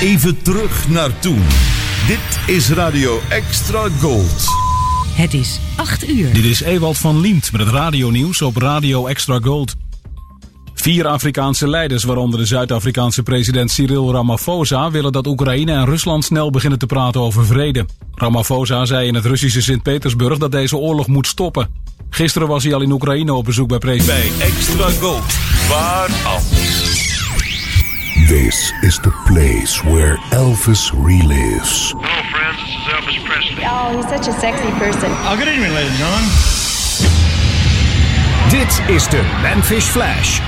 Even 0.00 0.42
terug 0.42 0.88
naar 0.88 1.18
toen. 1.18 1.42
Dit 2.06 2.56
is 2.56 2.70
Radio 2.70 3.20
Extra 3.28 3.88
Gold. 4.00 4.44
Het 5.12 5.34
is 5.34 5.60
8 5.76 6.08
uur. 6.08 6.32
Dit 6.32 6.44
is 6.44 6.60
Ewald 6.60 6.98
van 6.98 7.20
Liemt 7.20 7.52
met 7.52 7.60
het 7.60 7.70
radionieuws 7.70 8.42
op 8.42 8.56
Radio 8.56 9.06
Extra 9.06 9.38
Gold. 9.42 9.74
Vier 10.74 11.06
Afrikaanse 11.06 11.68
leiders, 11.68 12.04
waaronder 12.04 12.38
de 12.38 12.46
Zuid-Afrikaanse 12.46 13.22
president 13.22 13.70
Cyril 13.70 14.12
Ramaphosa, 14.12 14.90
willen 14.90 15.12
dat 15.12 15.26
Oekraïne 15.26 15.72
en 15.72 15.84
Rusland 15.84 16.24
snel 16.24 16.50
beginnen 16.50 16.78
te 16.78 16.86
praten 16.86 17.20
over 17.20 17.46
vrede. 17.46 17.86
Ramaphosa 18.14 18.84
zei 18.84 19.06
in 19.06 19.14
het 19.14 19.24
Russische 19.24 19.62
Sint-Petersburg 19.62 20.38
dat 20.38 20.52
deze 20.52 20.76
oorlog 20.76 21.06
moet 21.06 21.26
stoppen. 21.26 21.68
Gisteren 22.10 22.48
was 22.48 22.64
hij 22.64 22.74
al 22.74 22.82
in 22.82 22.92
Oekraïne 22.92 23.34
op 23.34 23.44
bezoek 23.44 23.68
bij 23.68 23.78
president. 23.78 24.38
Bij 24.38 24.46
Extra 24.46 24.88
Gold. 24.88 25.36
Waar 25.68 26.10
anders? 26.24 26.87
This 28.28 28.74
is 28.82 28.98
the 28.98 29.10
place 29.26 29.82
where 29.84 30.18
Elvis 30.36 30.92
relives. 30.92 31.94
Hello, 31.96 32.20
friends. 32.28 32.60
This 32.60 32.76
is 32.76 32.84
Elvis 32.92 33.24
Presley. 33.24 33.64
Oh, 33.64 33.96
he's 33.96 34.06
such 34.06 34.28
a 34.28 34.38
sexy 34.38 34.70
person. 34.72 35.08
Oh, 35.24 35.34
good 35.38 35.48
evening, 35.48 35.72
ladies 35.72 35.88
and 35.88 35.98
gentlemen. 35.98 36.28
Dit 38.50 38.90
is 38.94 39.08
de 39.08 39.22
Memphis 39.40 39.88
Flash. 39.88 40.40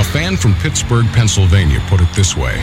A 0.00 0.04
fan 0.04 0.38
from 0.38 0.54
Pittsburgh, 0.54 1.04
Pennsylvania 1.12 1.80
put 1.86 2.00
it 2.00 2.08
this 2.14 2.34
way 2.34 2.56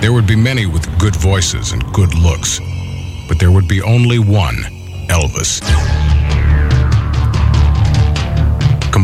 There 0.00 0.14
would 0.14 0.26
be 0.26 0.36
many 0.36 0.64
with 0.64 0.88
good 0.98 1.16
voices 1.16 1.72
and 1.72 1.84
good 1.92 2.14
looks, 2.14 2.60
but 3.28 3.38
there 3.38 3.50
would 3.50 3.68
be 3.68 3.82
only 3.82 4.18
one 4.18 4.56
Elvis. 5.10 5.60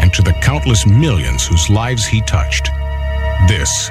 and 0.00 0.12
to 0.14 0.22
the 0.22 0.32
countless 0.34 0.86
millions 0.86 1.46
whose 1.46 1.68
lives 1.68 2.06
he 2.06 2.22
touched, 2.22 2.70
this 3.48 3.90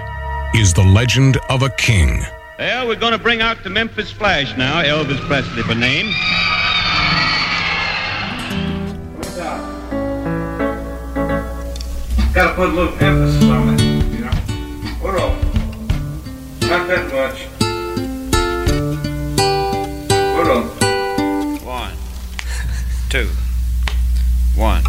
is 0.55 0.73
the 0.73 0.83
legend 0.83 1.37
of 1.49 1.61
a 1.61 1.69
king. 1.69 2.25
Well, 2.57 2.87
we're 2.87 2.95
going 2.95 3.13
to 3.13 3.19
bring 3.19 3.41
out 3.41 3.63
the 3.63 3.69
Memphis 3.69 4.11
Flash 4.11 4.57
now, 4.57 4.81
Elvis 4.81 5.19
Presley 5.27 5.63
by 5.63 5.75
name. 5.75 6.07
What's 9.15 9.37
up? 9.37 9.61
Gotta 12.33 12.53
put 12.55 12.69
a 12.69 12.73
little 12.73 12.93
emphasis 12.99 13.43
on 13.49 13.73
it, 13.75 13.81
you 14.13 14.19
know. 14.25 14.31
What 15.01 15.15
up? 15.15 15.33
Not 16.61 16.87
that 16.87 17.11
much. 17.13 17.47
What 20.35 20.47
up? 20.47 20.65
One, 21.63 21.93
two, 23.09 23.29
one, 24.55 24.83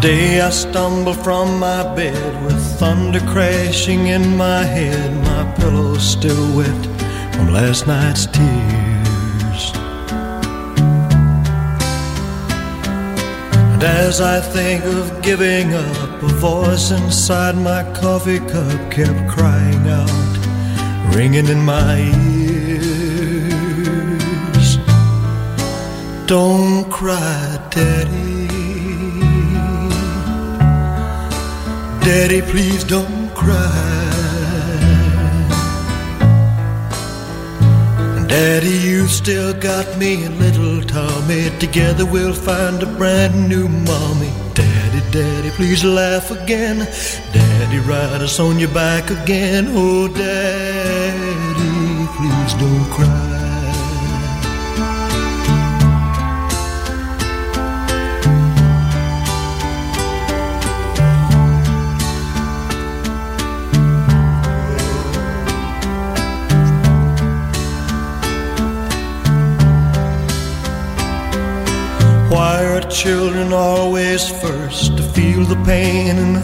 Today 0.00 0.40
I 0.40 0.48
stumble 0.48 1.12
from 1.12 1.58
my 1.58 1.82
bed 1.94 2.44
with 2.46 2.58
thunder 2.78 3.20
crashing 3.20 4.06
in 4.06 4.34
my 4.34 4.64
head. 4.64 5.12
My 5.24 5.44
pillow 5.56 5.98
still 5.98 6.56
wet 6.56 6.86
from 7.34 7.52
last 7.52 7.86
night's 7.86 8.24
tears. 8.24 9.72
And 13.72 13.82
as 13.82 14.22
I 14.22 14.40
think 14.40 14.86
of 14.86 15.20
giving 15.20 15.74
up, 15.74 16.22
a 16.22 16.28
voice 16.28 16.90
inside 16.92 17.56
my 17.56 17.82
coffee 17.92 18.38
cup 18.38 18.90
kept 18.90 19.28
crying 19.28 19.86
out, 19.86 21.14
ringing 21.14 21.46
in 21.46 21.62
my 21.62 21.98
ears. 22.78 23.18
Don't 26.26 26.88
cry, 26.90 27.58
Daddy. 27.70 28.19
Daddy, 32.10 32.42
please 32.42 32.82
don't 32.82 33.32
cry. 33.36 34.10
Daddy, 38.26 38.78
you 38.88 39.06
still 39.06 39.54
got 39.54 39.86
me 39.96 40.24
and 40.24 40.36
little 40.40 40.82
Tommy. 40.82 41.50
Together 41.60 42.04
we'll 42.04 42.34
find 42.34 42.82
a 42.82 42.86
brand 42.98 43.48
new 43.48 43.68
mommy. 43.68 44.32
Daddy, 44.54 45.02
Daddy, 45.12 45.50
please 45.50 45.84
laugh 45.84 46.32
again. 46.32 46.78
Daddy, 47.32 47.78
ride 47.78 48.22
us 48.22 48.40
on 48.40 48.58
your 48.58 48.74
back 48.74 49.10
again. 49.10 49.66
Oh, 49.68 50.08
Daddy, 50.08 50.88
please 52.16 52.54
don't 52.54 52.90
cry. 52.90 53.09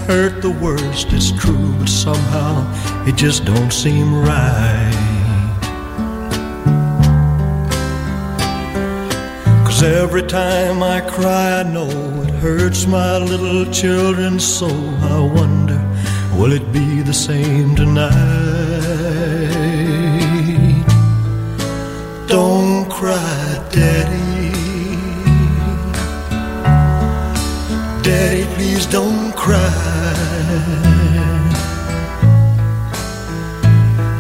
Hurt 0.07 0.43
the 0.43 0.51
worst? 0.51 1.13
It's 1.13 1.33
true, 1.33 1.75
but 1.79 1.89
somehow 1.89 2.53
it 3.07 3.17
just 3.17 3.45
don't 3.45 3.73
seem 3.73 4.15
right. 4.15 5.07
Cause 9.67 9.83
every 9.83 10.23
time 10.23 10.83
I 10.83 11.01
cry, 11.01 11.61
I 11.61 11.63
know 11.63 11.89
it 12.23 12.31
hurts 12.35 12.87
my 12.87 13.19
little 13.19 13.71
children 13.73 14.41
so. 14.41 14.69
I 14.69 15.21
wonder, 15.21 15.81
will 16.39 16.53
it 16.53 16.73
be 16.73 17.03
the 17.03 17.13
same 17.13 17.77
tonight? 17.77 18.15
Don't 22.27 22.91
cry, 22.91 23.69
Daddy. 23.71 24.51
Daddy, 28.03 28.45
please 28.55 28.87
don't 28.87 29.26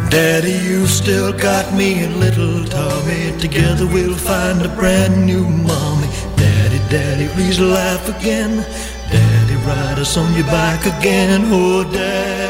Daddy, 0.09 0.53
you 0.53 0.87
still 0.87 1.33
got 1.33 1.75
me 1.75 2.05
and 2.05 2.21
little 2.21 2.65
Tommy. 2.65 3.37
Together 3.39 3.87
we'll 3.87 4.15
find 4.15 4.63
a 4.63 4.69
brand 4.69 5.27
new 5.27 5.45
mommy. 5.45 6.07
Daddy, 6.37 6.79
Daddy, 6.89 7.27
please 7.35 7.59
laugh 7.59 8.09
again. 8.09 8.65
Daddy, 9.11 9.57
ride 9.67 9.99
us 9.99 10.17
on 10.17 10.33
your 10.35 10.47
back 10.47 10.87
again. 10.87 11.43
Oh, 11.47 11.83
Daddy, 11.83 12.46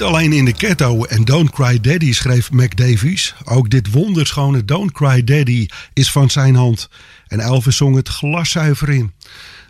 Niet 0.00 0.08
alleen 0.08 0.32
in 0.32 0.44
de 0.44 0.54
ghetto 0.56 1.04
en 1.04 1.24
Don't 1.24 1.50
Cry 1.50 1.80
Daddy 1.80 2.12
schreef 2.12 2.50
Mac 2.50 2.76
Davies. 2.76 3.34
Ook 3.44 3.70
dit 3.70 3.90
wonderschone 3.90 4.64
Don't 4.64 4.92
Cry 4.92 5.24
Daddy 5.24 5.66
is 5.92 6.10
van 6.10 6.30
zijn 6.30 6.54
hand. 6.54 6.88
En 7.26 7.40
Elvis 7.40 7.76
zong 7.76 7.96
het 7.96 8.08
glaszuiver 8.08 8.88
in. 8.88 9.12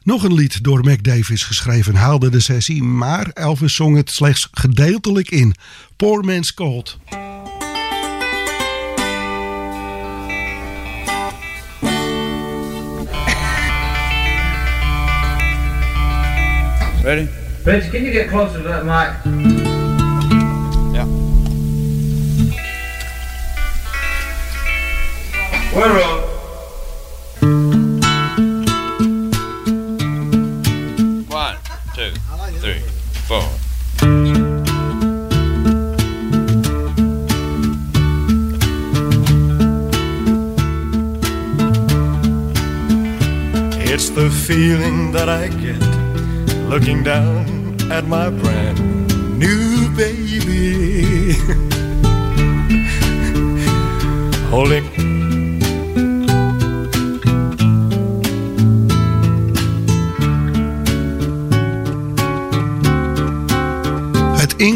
Nog 0.03 0.25
een 0.25 0.35
lied 0.35 0.65
door 0.65 0.85
Mac 0.85 1.03
Davies 1.03 1.43
geschreven 1.43 1.95
haalde 1.95 2.31
de 2.31 2.41
sessie, 2.41 2.83
maar 2.83 3.31
Elvis 3.35 3.75
zong 3.75 3.97
het 3.97 4.11
slechts 4.11 4.49
gedeeltelijk 4.53 5.31
in. 5.31 5.55
Poor 5.97 6.25
Man's 6.25 6.55
Cold. 6.55 6.99
Ready? 17.03 17.27
Bitch, 17.65 17.91
can 17.91 18.03
you 18.03 18.13
get 18.13 18.29
closer 18.29 18.63
to 18.63 18.69
that 18.69 18.85
mic? 18.85 19.70
We're. 25.73 26.01
One, 31.29 31.57
two, 31.95 32.11
three, 32.59 32.81
four. 33.29 33.47
It's 43.93 44.11
the 44.11 44.29
feeling 44.29 45.13
that 45.13 45.29
I 45.29 45.47
get 45.49 45.79
looking 46.69 47.05
down 47.05 47.81
at 47.93 48.07
my 48.07 48.29
brand 48.29 48.81
new 49.39 49.89
baby. 49.95 51.35
Holding. 54.51 55.00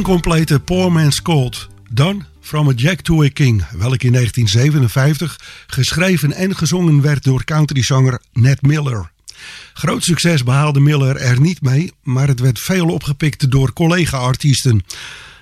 Incomplete 0.04 0.60
Poor 0.60 0.92
Man's 0.92 1.22
Cold. 1.22 1.68
Dan 1.90 2.24
From 2.40 2.68
a 2.68 2.72
Jack 2.72 3.00
to 3.00 3.22
a 3.22 3.28
King, 3.28 3.64
welk 3.70 4.02
in 4.02 4.12
1957 4.12 5.40
geschreven 5.66 6.32
en 6.32 6.56
gezongen 6.56 7.00
werd 7.00 7.24
door 7.24 7.44
countryzanger 7.44 8.20
Ned 8.32 8.62
Miller. 8.62 9.10
Groot 9.72 10.04
succes 10.04 10.44
behaalde 10.44 10.80
Miller 10.80 11.16
er 11.16 11.40
niet 11.40 11.62
mee, 11.62 11.92
maar 12.02 12.28
het 12.28 12.40
werd 12.40 12.60
veel 12.60 12.88
opgepikt 12.88 13.50
door 13.50 13.72
collega-artiesten. 13.72 14.84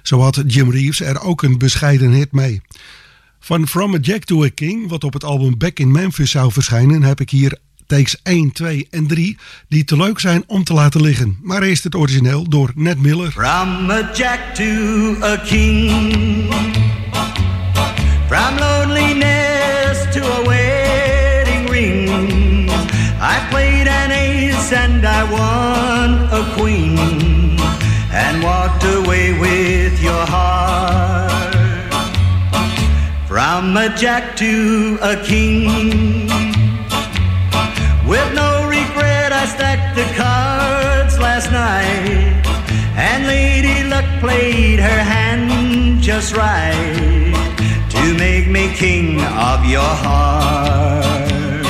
Zo 0.03 0.21
had 0.21 0.43
Jim 0.47 0.71
Reeves 0.71 1.01
er 1.01 1.21
ook 1.21 1.43
een 1.43 1.59
bescheiden 1.59 2.11
hit 2.11 2.33
mee. 2.33 2.63
Van 3.41 3.69
From 3.69 3.95
a 3.95 3.99
Jack 3.99 4.25
to 4.25 4.45
a 4.45 4.49
King, 4.55 4.89
wat 4.89 5.05
op 5.05 5.13
het 5.13 5.25
album 5.25 5.59
Back 5.59 5.79
in 5.79 5.93
Memphis 5.93 6.31
zou 6.31 6.53
verschijnen, 6.53 7.03
heb 7.03 7.21
ik 7.21 7.31
hier 7.31 7.59
takes 7.93 8.17
1, 8.23 8.53
2 8.53 8.87
en 8.91 9.07
3 9.07 9.37
die 9.69 9.85
te 9.85 9.97
leuk 9.97 10.21
zijn 10.21 10.45
om 10.47 10.65
te 10.65 10.73
laten 10.73 11.01
liggen. 11.01 11.39
Maar 11.43 11.63
eerst 11.63 11.85
het 11.85 11.95
origineel 11.95 12.49
door 12.49 12.73
Ned 12.75 12.99
Miller. 12.99 13.31
From 13.31 13.91
a 13.91 14.11
jack 14.15 14.55
to 14.55 14.65
a 15.23 15.37
king. 15.37 16.55
From 18.27 18.59
loneliness 18.59 20.07
to 20.13 20.21
a 20.21 20.43
wedding 20.47 21.69
ring. 21.71 22.71
I 23.21 23.39
played 23.51 23.89
an 23.89 24.11
ace 24.11 24.77
and 24.77 25.05
I 25.05 25.25
won 25.31 26.41
a 26.41 26.55
queen. 26.57 26.99
And 28.13 28.43
walked 28.43 28.85
away 28.85 29.39
with 29.39 30.01
your 30.01 30.27
heart. 30.27 31.55
From 33.27 33.77
a 33.77 33.89
jack 33.97 34.37
to 34.37 34.99
a 35.03 35.17
king. 35.17 36.32
Night. 41.63 42.43
And 43.09 43.21
Lady 43.35 43.77
Luck 43.93 44.09
played 44.25 44.79
her 44.89 45.01
hand 45.15 46.03
just 46.09 46.31
right 46.45 47.35
to 47.95 48.03
make 48.25 48.47
me 48.57 48.65
king 48.83 49.09
of 49.51 49.59
your 49.75 49.93
heart. 50.05 51.67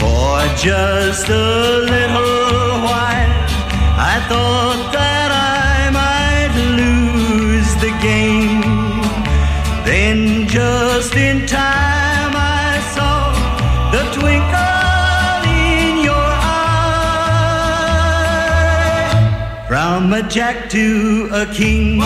For 0.00 0.36
just 0.68 1.26
a 1.28 1.50
little 1.94 2.38
while, 2.88 3.34
I 4.12 4.16
thought 4.30 4.82
that 4.98 5.30
I 5.62 5.78
might 6.00 6.54
lose 6.80 7.70
the 7.84 7.92
game. 8.10 8.62
Then, 9.88 10.18
just 10.56 11.14
in 11.26 11.36
time, 11.46 11.59
From 20.10 20.24
a 20.24 20.28
jack 20.28 20.68
to 20.70 21.28
a 21.32 21.46
king. 21.54 22.00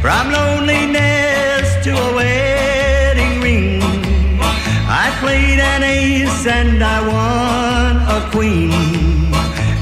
From 0.00 0.30
loneliness 0.30 1.66
to 1.82 1.90
a 1.90 2.14
wedding 2.14 3.40
ring. 3.40 3.82
I 3.82 5.12
played 5.18 5.58
an 5.58 5.82
ace 5.82 6.46
and 6.46 6.80
I 6.80 7.00
won 7.00 7.96
a 8.06 8.30
queen. 8.30 8.70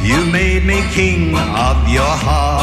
You 0.03 0.25
made 0.33 0.65
me 0.65 0.81
king 0.95 1.37
of 1.37 1.87
your 1.87 2.17
heart. 2.25 2.62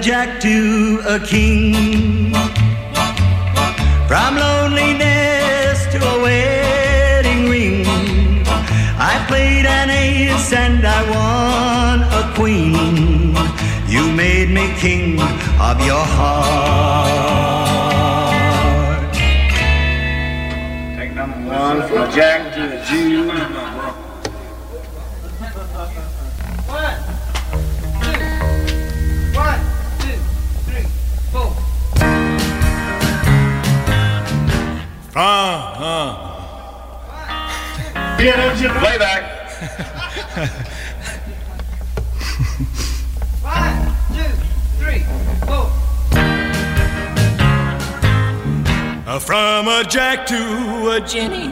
Jack 0.00 0.40
to 0.40 1.00
a 1.06 1.18
king. 1.18 2.32
From 4.06 4.36
loneliness 4.36 5.86
to 5.92 5.98
a 5.98 6.22
wedding 6.22 7.48
ring. 7.50 7.84
I 8.98 9.24
played 9.28 9.66
an 9.66 9.90
ace 9.90 10.52
and 10.52 10.86
I 10.86 11.02
won 11.10 12.02
a 12.20 12.32
queen. 12.34 13.34
You 13.88 14.12
made 14.12 14.50
me 14.50 14.72
king 14.78 15.20
of 15.60 15.84
your 15.84 16.04
heart. 16.16 17.48
Take 20.96 21.14
number 21.14 21.38
one 21.48 21.88
from 21.88 22.02
a 22.02 22.12
Jack 22.12 22.54
to 22.54 22.80
a 22.80 22.84
Jew. 22.84 23.47
Playback. 38.78 39.22
One, 43.42 43.76
two, 44.14 44.32
three, 44.78 45.02
four. 45.46 45.66
From 49.20 49.66
a 49.66 49.84
jack 49.88 50.26
to 50.28 50.90
a 50.90 51.00
Jenny. 51.00 51.48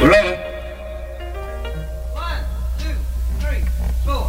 Roll. 0.00 0.36
One, 2.12 2.44
two, 2.78 2.96
three, 3.40 3.64
four. 4.04 4.24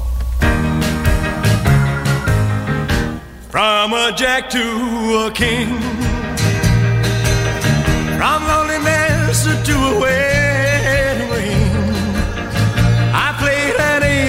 From 3.52 3.94
a 3.94 4.12
jack 4.16 4.50
to 4.50 5.28
a 5.28 5.32
king. 5.32 5.87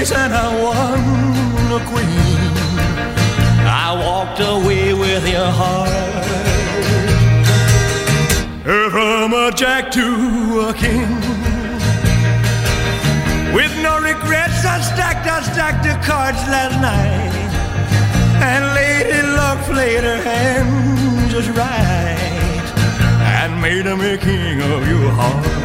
Ace 0.09 0.17
and 0.17 0.33
I 0.35 0.49
won 0.63 1.81
a 1.81 1.85
queen. 1.87 2.41
I 3.67 3.95
walked 3.95 4.41
away 4.41 4.95
with 4.95 5.29
your 5.29 5.51
heart. 5.61 6.25
From 8.91 9.33
a 9.33 9.51
jack 9.55 9.91
to 9.93 10.69
a 10.69 10.75
king. 10.75 11.09
With 13.55 13.75
no 13.83 13.99
regrets, 14.01 14.65
I 14.65 14.81
stacked, 14.81 15.27
I 15.27 15.43
stacked 15.43 15.85
the 15.85 15.97
cards 16.07 16.39
last 16.55 16.77
night. 16.81 17.33
And 18.51 18.65
Lady 18.75 19.23
Luck 19.37 19.59
played 19.65 20.05
her 20.05 20.23
hand 20.23 21.31
just 21.31 21.49
right 21.51 22.19
and 23.41 23.61
made 23.61 23.87
him 23.87 24.01
a 24.01 24.17
king 24.17 24.61
of 24.61 24.87
your 24.89 25.11
heart. 25.11 25.58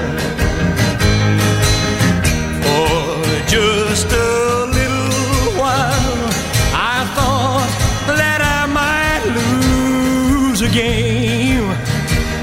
Just 3.53 4.09
a 4.11 4.65
little 4.65 5.53
while, 5.61 6.25
I 6.73 7.05
thought 7.13 7.69
that 8.07 8.41
I 8.41 8.65
might 8.65 9.23
lose 9.37 10.61
a 10.63 10.69
game. 10.69 11.69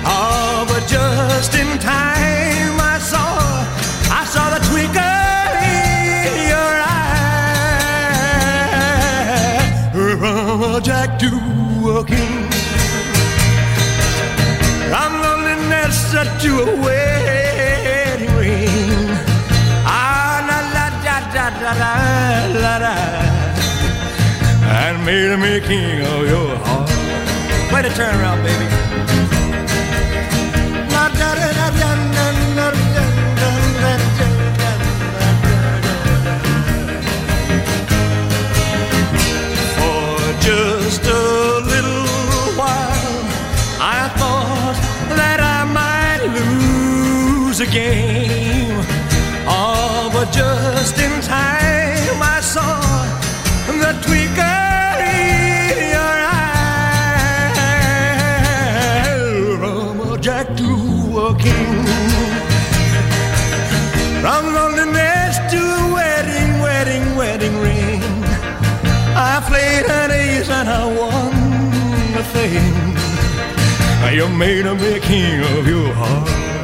Oh, 0.06 0.64
but 0.68 0.86
just 0.86 1.54
in 1.56 1.78
time, 1.80 2.78
I 2.78 3.00
saw, 3.02 3.40
I 4.20 4.24
saw 4.24 4.50
the 4.54 4.60
twinkle 4.70 5.02
in 5.66 6.46
your 6.54 6.74
eye. 6.78 7.18
From 9.92 10.62
a 10.62 10.80
jack 10.80 11.18
to 11.18 11.30
a 11.98 12.04
king, 12.04 12.48
from 14.88 15.12
loneliness 15.22 16.12
to 16.42 16.50
a 16.62 16.64
way. 16.86 17.19
Da 21.70 21.78
da 21.78 22.52
da 22.52 22.60
la 22.60 22.78
da. 22.78 22.94
And 24.82 25.04
made 25.04 25.36
me 25.38 25.60
king 25.60 26.00
of 26.00 26.28
your 26.28 26.56
heart. 26.64 26.90
Way 27.72 27.82
to 27.82 27.90
turn 27.94 28.14
around, 28.20 28.42
baby. 28.42 28.66
La 30.94 31.08
da 31.08 31.34
da 31.40 31.48
da 31.58 31.70
da 31.80 31.90
da 32.16 32.26
da 32.56 32.66
da 32.66 33.06
da 33.40 33.52
da 33.82 33.94
For 39.76 40.18
just 40.40 41.04
a 41.04 41.22
little 41.72 42.06
while, 42.58 43.18
I 43.80 44.08
thought 44.18 44.76
that 45.18 45.40
I 45.40 45.64
might 45.78 46.22
lose 46.36 47.60
a 47.60 47.66
game. 47.66 48.84
Oh, 49.46 50.10
but 50.12 50.32
just 50.32 50.98
in 50.98 51.20
time 51.22 51.59
saw 52.50 52.80
the 53.82 53.92
twinkle 54.04 54.98
in 54.98 55.76
your 55.94 56.16
eye. 56.34 56.56
From 59.60 60.00
a 60.00 60.18
jack 60.18 60.46
to 60.56 60.70
a 61.26 61.28
king. 61.38 61.86
From 64.20 64.42
loneliness 64.52 65.34
to 65.52 65.60
a 65.60 65.92
wedding, 65.94 66.52
wedding, 66.66 67.06
wedding 67.14 67.56
ring. 67.66 68.02
I 69.30 69.34
played 69.48 69.86
an 70.00 70.10
ace 70.10 70.50
and 70.50 70.68
I 70.68 70.84
won 70.98 71.32
the 72.16 72.24
thing. 72.34 72.74
You 74.16 74.28
made 74.28 74.66
me 74.82 74.98
king 74.98 75.40
of 75.56 75.68
your 75.68 75.92
heart. 75.94 76.59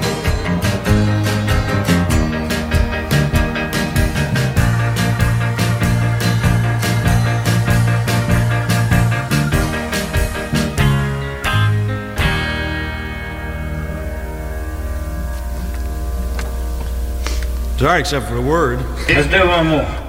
Sorry, 17.79 18.01
except 18.01 18.27
for 18.27 18.35
the 18.35 18.41
word. 18.41 18.79
Let's 19.07 19.29
do 19.29 19.47
one 19.47 19.67
more. 19.67 20.06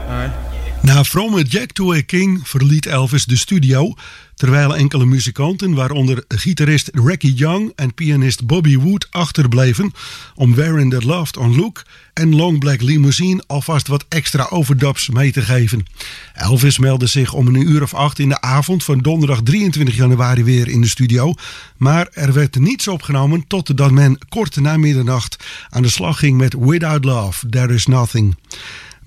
Na 0.97 1.03
From 1.03 1.35
a 1.35 1.41
Jack 1.41 1.71
to 1.71 1.93
a 1.93 2.01
King 2.01 2.47
verliet 2.47 2.85
Elvis 2.85 3.25
de 3.25 3.37
studio, 3.37 3.93
terwijl 4.35 4.75
enkele 4.75 5.05
muzikanten, 5.05 5.73
waaronder 5.73 6.23
gitarist 6.27 6.89
Reggie 6.93 7.33
Young 7.33 7.71
en 7.75 7.93
pianist 7.93 8.45
Bobby 8.45 8.77
Wood, 8.77 9.07
achterbleven 9.11 9.93
om 10.35 10.55
Wearing 10.55 10.91
That 10.91 11.03
Loved 11.03 11.37
on 11.37 11.55
Look 11.55 11.85
en 12.13 12.35
Long 12.35 12.59
Black 12.59 12.81
Limousine 12.81 13.43
alvast 13.47 13.87
wat 13.87 14.05
extra 14.09 14.47
overdubs 14.49 15.09
mee 15.09 15.31
te 15.31 15.41
geven. 15.41 15.85
Elvis 16.33 16.77
meldde 16.77 17.07
zich 17.07 17.33
om 17.33 17.47
een 17.47 17.69
uur 17.69 17.83
of 17.83 17.93
acht 17.93 18.19
in 18.19 18.29
de 18.29 18.41
avond 18.41 18.83
van 18.83 18.99
donderdag 18.99 19.41
23 19.41 19.95
januari 19.95 20.43
weer 20.43 20.67
in 20.67 20.81
de 20.81 20.89
studio, 20.89 21.33
maar 21.77 22.07
er 22.11 22.33
werd 22.33 22.59
niets 22.59 22.87
opgenomen 22.87 23.47
totdat 23.47 23.91
men 23.91 24.17
kort 24.29 24.55
na 24.55 24.77
middernacht 24.77 25.43
aan 25.69 25.81
de 25.81 25.89
slag 25.89 26.19
ging 26.19 26.37
met 26.37 26.55
Without 26.59 27.05
Love, 27.05 27.49
There 27.49 27.73
Is 27.73 27.85
Nothing. 27.85 28.35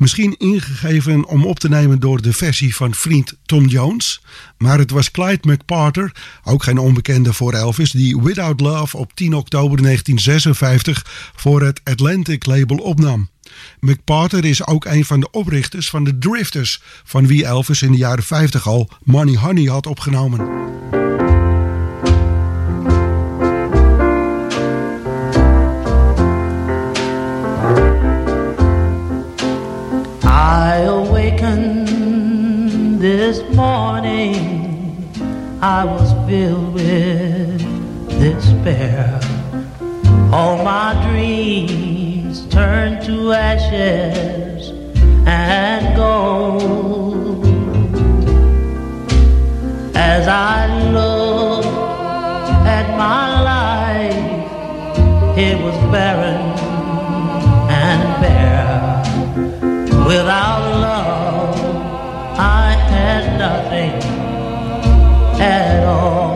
Misschien 0.00 0.35
ingegeven 0.38 1.25
om 1.26 1.47
op 1.47 1.59
te 1.59 1.69
nemen 1.69 2.00
door 2.00 2.23
de 2.23 2.33
versie 2.33 2.76
van 2.76 2.95
vriend 2.95 3.37
Tom 3.47 3.66
Jones. 3.66 4.23
Maar 4.59 4.78
het 4.78 4.90
was 4.90 5.11
Clyde 5.11 5.52
McParter, 5.52 6.12
ook 6.45 6.62
geen 6.62 6.78
onbekende 6.78 7.33
voor 7.33 7.52
Elvis, 7.52 7.90
die 7.90 8.21
Without 8.21 8.61
Love 8.61 8.97
op 8.97 9.14
10 9.14 9.35
oktober 9.35 9.83
1956 9.83 11.33
voor 11.35 11.62
het 11.62 11.80
Atlantic 11.85 12.47
label 12.47 12.76
opnam. 12.76 13.28
McParter 13.80 14.45
is 14.45 14.66
ook 14.66 14.85
een 14.85 15.04
van 15.04 15.21
de 15.21 15.30
oprichters 15.30 15.90
van 15.90 16.04
de 16.04 16.19
Drifters, 16.19 16.83
van 17.04 17.26
wie 17.26 17.45
Elvis 17.45 17.83
in 17.83 17.92
de 17.92 17.99
jaren 17.99 18.25
50 18.25 18.66
al 18.66 18.90
Money 19.04 19.37
Honey 19.37 19.64
had 19.64 19.87
opgenomen. 19.87 20.49
I 35.62 35.85
was 35.85 36.11
filled 36.26 36.73
with 36.73 37.61
despair. 38.09 39.21
All 40.33 40.64
my 40.64 40.99
dreams 41.11 42.47
turned 42.47 43.05
to 43.05 43.33
ashes 43.33 44.71
and 45.26 45.95
gold. 45.95 47.45
As 49.95 50.26
I 50.29 50.67
looked 50.93 51.67
at 52.67 52.97
my 52.97 53.43
life, 53.43 55.37
it 55.37 55.62
was 55.62 55.76
barren 55.93 56.40
and 57.69 58.23
bare. 58.23 59.02
Without 60.07 60.62
love, 60.81 61.55
I 62.38 62.73
had 62.73 63.38
nothing 63.38 64.20
at 65.40 65.85
all. 65.85 66.29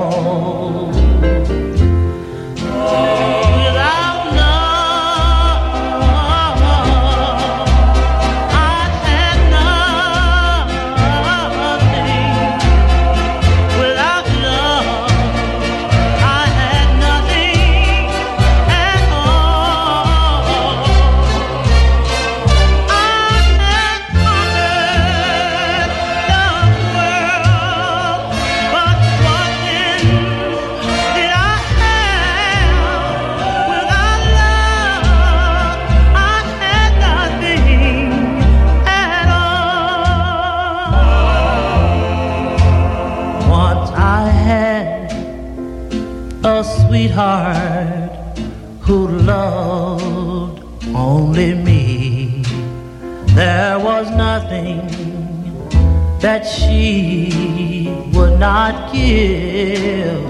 She 56.64 57.88
would 58.12 58.38
not 58.38 58.92
give. 58.92 60.24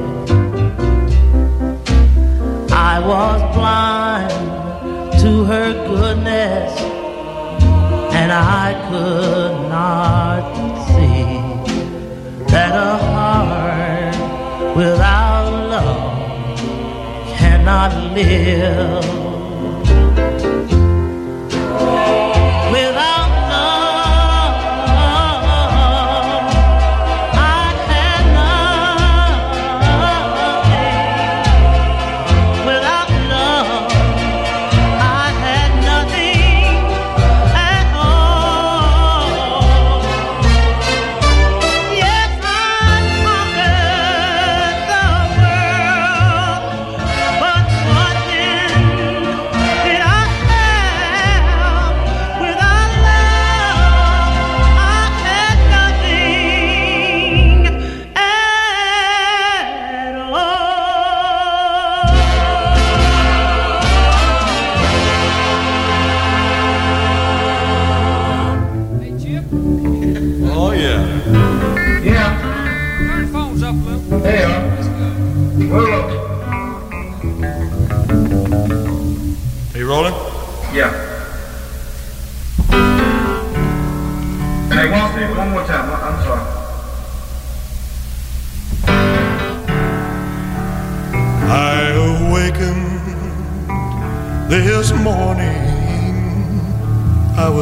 I 2.70 3.00
was 3.00 3.40
blind 3.54 4.30
to 5.20 5.44
her 5.44 5.72
goodness, 5.88 6.80
and 8.18 8.30
I 8.32 8.66
could 8.88 9.68
not 9.68 10.42
see 10.86 11.24
that 12.52 12.74
a 12.74 12.96
heart 13.08 14.76
without 14.76 15.50
love 15.70 16.58
cannot 17.38 17.92
live. 18.12 19.23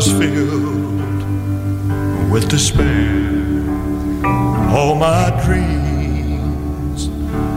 Was 0.02 0.12
filled 0.18 1.22
with 2.30 2.48
despair. 2.48 3.62
All 4.74 4.96
my 4.96 5.30
dreams 5.44 7.06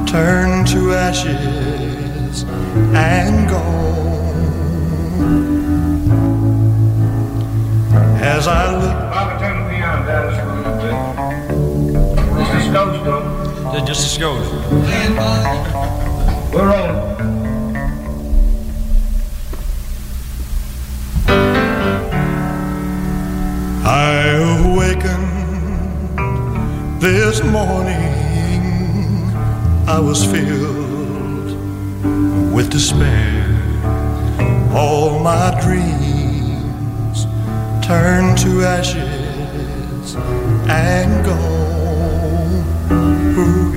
turned 0.09 0.67
to 0.67 0.93
ashes 0.93 2.43
and 2.93 3.49
gone. 3.49 4.35
As 8.21 8.47
I 8.47 8.77
look 8.77 8.93
Bobby, 9.11 9.39
turn 9.39 9.63
the 9.63 9.69
piano 9.71 10.05
down 10.05 10.29
just 10.29 10.41
a 10.41 10.53
little 10.55 10.75
bit. 10.83 10.95
Just 12.37 12.67
a 12.67 12.69
skosh, 12.69 13.03
though. 13.05 13.85
Just 13.85 14.17
a 14.17 14.19
skosh. 14.19 14.64
Morning. 27.51 29.31
I 29.87 29.99
was 29.99 30.23
filled 30.25 31.51
with 32.53 32.69
despair. 32.71 33.45
All 34.73 35.19
my 35.19 35.57
dreams 35.61 37.25
turned 37.85 38.37
to 38.39 38.63
ashes 38.63 40.15
and 40.67 41.25
gone. 41.25 42.65
Ooh. 43.37 43.75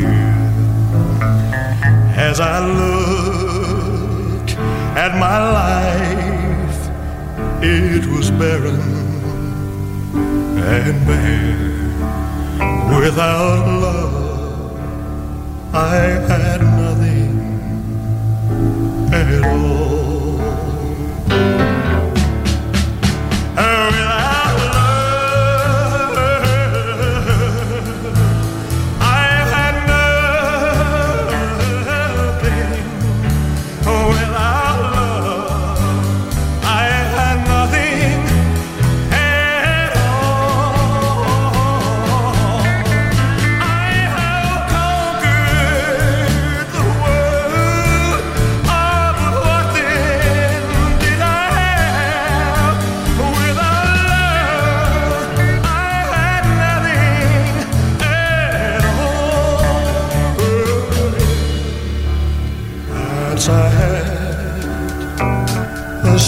As 2.16 2.40
I 2.40 2.58
look 2.66 4.50
at 4.96 5.12
my 5.18 5.38
life, 5.62 6.80
it 7.62 8.06
was 8.06 8.30
barren 8.30 8.80
and 10.58 11.06
bare. 11.06 11.67
Without 12.98 13.64
love, 13.80 14.74
I 15.72 15.94
had 16.26 16.60
nothing 16.60 17.38
at 19.12 19.44
all. 19.44 19.87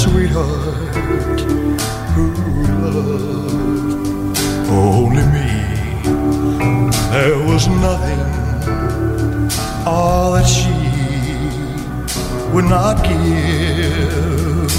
Sweetheart 0.01 1.41
who 2.15 2.25
loved 2.81 3.41
only 4.71 5.25
me. 5.35 5.51
There 7.13 7.39
was 7.51 7.69
nothing, 7.69 8.23
all 9.87 10.33
that 10.33 10.47
she 10.47 10.79
would 12.53 12.65
not 12.65 12.97
give. 13.05 14.73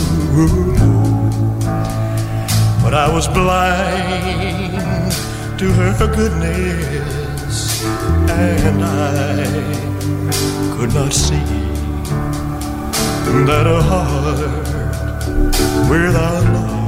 But 2.84 2.94
I 2.96 3.08
was 3.14 3.28
blind 3.28 5.12
to 5.60 5.68
her 5.80 5.94
goodness, 6.16 7.84
and 8.28 8.84
I 8.84 9.46
could 10.76 10.94
not 10.96 11.14
see 11.14 11.46
that 13.46 13.68
a 13.68 13.82
heart 13.84 14.81
without 15.90 16.44
love 16.54 16.82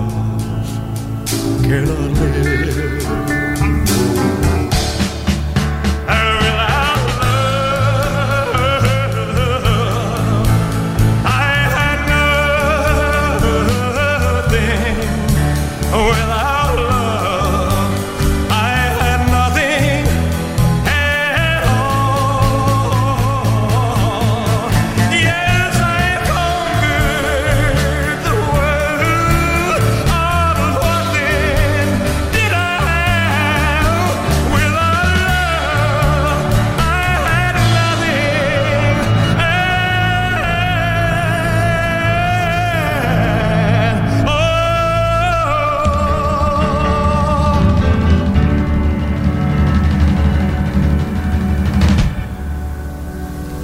cannot 1.63 2.11
live. 2.11 2.82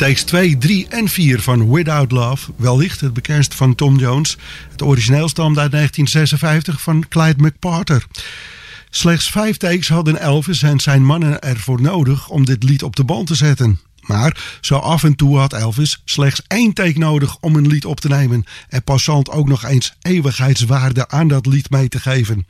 Takes 0.10 0.24
2, 0.24 0.58
3 0.58 0.88
en 0.88 1.08
4 1.08 1.42
van 1.42 1.72
Without 1.72 2.12
Love, 2.12 2.52
wellicht 2.56 3.00
het 3.00 3.14
bekendst 3.14 3.56
van 3.56 3.76
Tom 3.76 3.98
Jones. 3.98 4.38
Het 4.72 4.82
origineel 4.82 5.30
stamt 5.30 5.58
uit 5.58 5.72
1956 5.72 6.82
van 6.82 7.08
Clyde 7.10 7.44
McParter. 7.44 8.06
Slechts 8.90 9.30
vijf 9.30 9.58
takes 9.58 9.90
hadden 9.90 10.20
Elvis 10.20 10.62
en 10.62 10.80
zijn 10.80 11.06
mannen 11.06 11.42
ervoor 11.42 11.82
nodig 11.82 12.30
om 12.30 12.46
dit 12.46 12.64
lied 12.64 12.84
op 12.84 12.96
de 12.96 13.04
band 13.04 13.28
te 13.28 13.36
zetten. 13.36 13.80
Maar 14.02 14.58
zo 14.62 14.76
af 14.76 15.04
en 15.04 15.16
toe 15.16 15.38
had 15.38 15.54
Elvis 15.54 16.02
slechts 16.06 16.42
één 16.48 16.74
take 16.74 17.00
nodig 17.00 17.38
om 17.40 17.56
een 17.56 17.68
lied 17.68 17.86
op 17.86 18.00
te 18.00 18.08
nemen. 18.08 18.44
En 18.70 18.84
passant 18.84 19.30
ook 19.30 19.48
nog 19.48 19.66
eens 19.66 19.94
eeuwigheidswaarde 20.02 21.08
aan 21.08 21.28
dat 21.28 21.46
lied 21.46 21.70
mee 21.70 21.90
te 21.90 22.00
geven. 22.00 22.46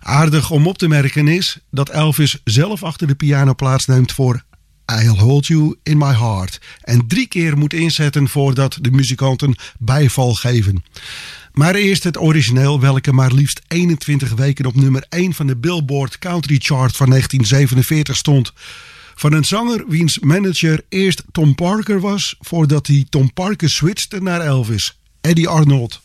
Aardig 0.00 0.50
om 0.50 0.66
op 0.66 0.78
te 0.78 0.88
merken 0.88 1.28
is 1.28 1.58
dat 1.70 1.88
Elvis 1.88 2.40
zelf 2.44 2.82
achter 2.82 3.06
de 3.06 3.14
piano 3.14 3.54
plaatsneemt 3.54 4.12
voor 4.12 4.44
I'll 4.86 5.18
Hold 5.18 5.46
You 5.46 5.76
in 5.82 5.98
My 5.98 6.14
Heart. 6.14 6.60
En 6.80 7.06
drie 7.06 7.26
keer 7.26 7.58
moet 7.58 7.72
inzetten 7.72 8.28
voordat 8.28 8.78
de 8.80 8.90
muzikanten 8.90 9.54
bijval 9.78 10.34
geven. 10.34 10.84
Maar 11.52 11.74
eerst 11.74 12.04
het 12.04 12.18
origineel, 12.18 12.80
welke 12.80 13.12
maar 13.12 13.32
liefst 13.32 13.60
21 13.68 14.34
weken 14.34 14.66
op 14.66 14.74
nummer 14.74 15.06
1 15.08 15.34
van 15.34 15.46
de 15.46 15.56
Billboard 15.56 16.18
Country 16.18 16.56
Chart 16.58 16.96
van 16.96 17.08
1947 17.08 18.16
stond. 18.16 18.52
Van 19.14 19.32
een 19.32 19.44
zanger 19.44 19.84
wiens 19.88 20.18
manager 20.18 20.84
eerst 20.88 21.22
Tom 21.32 21.54
Parker 21.54 22.00
was, 22.00 22.36
voordat 22.40 22.86
hij 22.86 23.06
Tom 23.08 23.32
Parker 23.32 23.70
switchte 23.70 24.22
naar 24.22 24.40
Elvis. 24.40 24.98
Eddie 25.20 25.48
Arnold. 25.48 26.00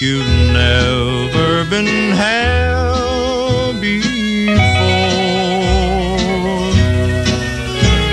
you've 0.00 0.26
never 0.52 1.64
been 1.64 2.12
happy 2.12 4.00
before. 4.00 4.56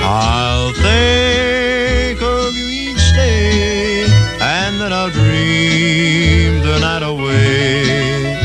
I'll 0.04 0.74
think 0.74 2.22
of 2.22 2.56
you 2.56 2.68
each 2.70 3.14
day, 3.14 4.06
and 4.42 4.82
then 4.82 4.92
I'll 4.94 5.12
dream 5.12 6.62
the 6.64 6.80
night 6.80 7.04
away 7.04 8.38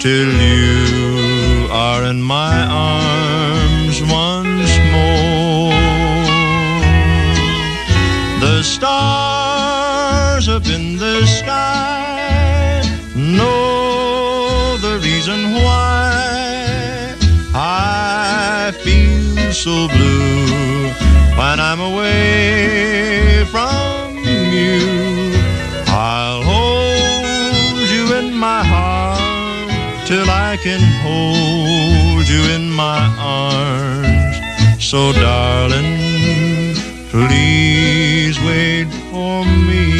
till 0.00 0.32
you 0.32 1.68
are 1.70 2.04
in 2.04 2.22
my 2.22 2.66
arms. 2.66 2.77
so 19.68 19.86
blue 19.88 20.88
when 21.38 21.56
I'm 21.68 21.80
away 21.90 23.44
from 23.52 24.16
you. 24.56 24.80
I'll 25.88 26.42
hold 26.52 27.86
you 27.96 28.04
in 28.20 28.28
my 28.46 28.62
heart 28.72 30.06
till 30.06 30.28
I 30.48 30.56
can 30.66 30.82
hold 31.04 32.26
you 32.34 32.42
in 32.56 32.64
my 32.70 33.02
arms. 33.18 34.84
So, 34.90 35.12
darling, 35.12 36.74
please 37.12 38.36
wait 38.48 38.88
for 39.10 39.44
me. 39.68 39.97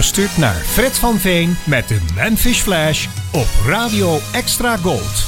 Luistert 0.00 0.36
naar 0.36 0.54
Fred 0.54 0.98
van 0.98 1.18
Veen 1.18 1.56
met 1.64 1.88
de 1.88 1.98
Memphis 2.14 2.58
Flash 2.58 3.06
op 3.32 3.46
Radio 3.66 4.18
Extra 4.32 4.76
Gold. 4.76 5.24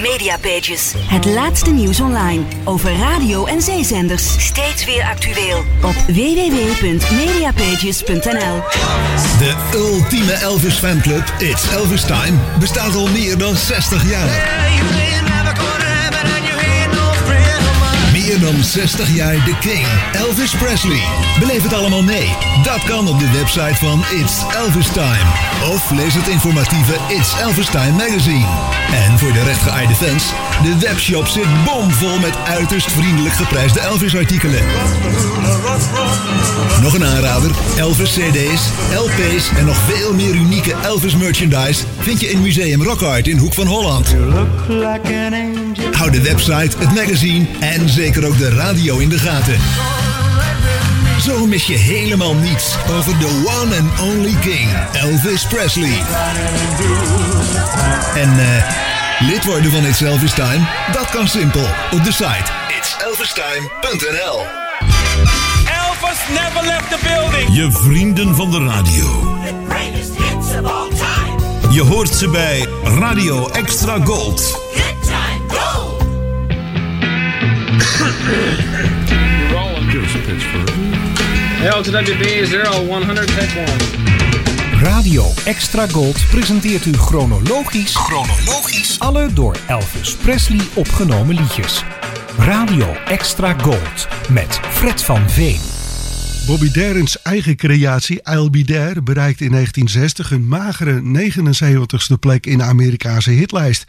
Mediapages. 0.00 0.92
Het 0.96 1.24
laatste 1.24 1.70
nieuws 1.70 2.00
online 2.00 2.42
over 2.64 2.96
radio 2.96 3.46
en 3.46 3.62
zeezenders. 3.62 4.44
Steeds 4.44 4.84
weer 4.84 5.02
actueel 5.02 5.64
op 5.82 5.94
www.mediapages.nl. 6.06 8.62
De 9.38 9.54
ultieme 9.74 10.32
Elvis 10.32 10.78
fanclub, 10.78 11.32
It's 11.38 11.72
Elvis 11.72 12.04
Time, 12.04 12.38
bestaat 12.58 12.94
al 12.94 13.08
meer 13.08 13.38
dan 13.38 13.56
60 13.56 14.10
jaar. 14.10 14.60
Meer 18.32 18.40
dan 18.40 18.64
60 18.64 19.14
jaar 19.14 19.44
de 19.44 19.58
King, 19.60 19.86
Elvis 20.12 20.54
Presley. 20.54 21.02
Beleef 21.38 21.62
het 21.62 21.72
allemaal 21.72 22.02
mee. 22.02 22.36
Dat 22.62 22.84
kan 22.84 23.08
op 23.08 23.18
de 23.18 23.30
website 23.30 23.74
van 23.74 24.04
It's 24.10 24.44
Elvis 24.54 24.88
Time. 24.88 25.30
Of 25.72 25.90
lees 25.90 26.14
het 26.14 26.28
informatieve 26.28 26.94
It's 27.08 27.34
Elvis 27.40 27.70
Time 27.70 27.92
magazine. 27.92 28.46
En 28.92 29.18
voor 29.18 29.32
de 29.32 29.42
rechtgeaarde 29.42 29.94
fans, 29.94 30.32
de 30.62 30.78
webshop 30.78 31.26
zit 31.26 31.64
bomvol 31.64 32.18
met 32.18 32.36
uiterst 32.48 32.92
vriendelijk 32.92 33.34
geprijsde 33.34 33.80
Elvis 33.80 34.16
artikelen. 34.16 34.60
Nog 36.82 36.94
een 36.94 37.04
aanrader, 37.04 37.50
Elvis 37.76 38.10
CD's, 38.10 38.62
LP's 38.94 39.48
en 39.56 39.64
nog 39.64 39.76
veel 39.76 40.14
meer 40.14 40.34
unieke 40.34 40.74
Elvis 40.84 41.16
merchandise 41.16 41.84
vind 41.98 42.20
je 42.20 42.30
in 42.30 42.42
Museum 42.42 42.82
Rock 42.82 43.02
Art 43.02 43.28
in 43.28 43.38
Hoek 43.38 43.54
van 43.54 43.66
Holland. 43.66 44.14
Hou 45.92 46.10
de 46.10 46.22
website, 46.22 46.78
het 46.78 46.94
magazine 46.94 47.46
en 47.60 47.88
zeker 47.88 48.26
ook 48.26 48.38
de 48.38 48.50
radio 48.50 48.98
in 48.98 49.08
de 49.08 49.18
gaten. 49.18 49.56
Zo 51.20 51.46
mis 51.46 51.66
je 51.66 51.76
helemaal 51.76 52.34
niets 52.34 52.74
over 52.90 53.18
de 53.18 53.26
one 53.60 53.76
and 53.76 54.00
only 54.00 54.34
king, 54.40 54.68
Elvis 54.92 55.46
Presley. 55.46 56.02
En 58.14 58.38
eh, 58.38 58.91
lid 59.26 59.44
worden 59.44 59.70
van 59.70 59.84
It's 59.86 60.00
Elvis 60.00 60.34
Time? 60.34 60.66
Dat 60.92 61.10
kan 61.10 61.28
simpel 61.28 61.66
op 61.90 62.04
de 62.04 62.12
site 62.12 62.50
itselvistime.nl 62.78 64.46
Elvis 65.64 66.18
never 66.28 66.66
left 66.66 66.88
the 66.90 66.98
building. 67.02 67.56
Je 67.56 67.70
vrienden 67.70 68.34
van 68.34 68.50
de 68.50 68.58
radio. 68.64 69.38
Greatest 69.68 70.16
hits 70.16 70.48
of 70.60 70.70
all 70.70 70.88
time. 70.88 71.72
Je 71.72 71.82
hoort 71.82 72.08
ze 72.08 72.28
bij 72.28 72.68
Radio 72.84 73.48
Extra 73.48 73.98
Gold. 74.04 74.40
Good 74.40 75.02
time 75.02 75.60
gold. 75.60 76.02
LTWB 81.62 82.46
0100 82.46 83.26
take 83.26 83.58
1. 83.58 84.01
Radio 84.82 85.24
Extra 85.44 85.86
Gold 85.88 86.26
presenteert 86.30 86.86
u 86.86 86.92
chronologisch, 86.92 87.94
chronologisch 87.96 88.98
alle 88.98 89.32
door 89.32 89.56
Elvis 89.66 90.16
Presley 90.16 90.60
opgenomen 90.74 91.34
liedjes. 91.34 91.84
Radio 92.38 92.86
Extra 93.06 93.54
Gold 93.58 94.08
met 94.28 94.60
Fred 94.70 95.04
van 95.04 95.30
Veen. 95.30 95.71
Bobby 96.46 96.70
Darin's 96.70 97.22
eigen 97.22 97.56
creatie, 97.56 98.20
I'll 98.22 98.50
Be 98.50 98.64
There, 98.64 99.02
bereikte 99.02 99.44
in 99.44 99.50
1960 99.50 100.30
een 100.30 100.48
magere 100.48 101.02
79ste 101.02 102.18
plek 102.20 102.46
in 102.46 102.58
de 102.58 102.64
Amerikaanse 102.64 103.30
hitlijst. 103.30 103.84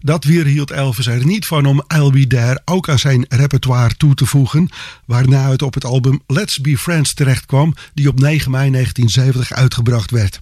Dat 0.00 0.24
weerhield 0.24 0.70
Elvis 0.70 1.06
er 1.06 1.26
niet 1.26 1.46
van 1.46 1.66
om 1.66 1.84
I'll 1.94 2.10
Be 2.10 2.26
There 2.26 2.62
ook 2.64 2.88
aan 2.88 2.98
zijn 2.98 3.26
repertoire 3.28 3.96
toe 3.96 4.14
te 4.14 4.26
voegen, 4.26 4.68
waarna 5.04 5.50
het 5.50 5.62
op 5.62 5.74
het 5.74 5.84
album 5.84 6.22
Let's 6.26 6.60
Be 6.60 6.78
Friends 6.78 7.14
terechtkwam, 7.14 7.74
die 7.94 8.08
op 8.08 8.18
9 8.18 8.50
mei 8.50 8.70
1970 8.70 9.56
uitgebracht 9.56 10.10
werd. 10.10 10.40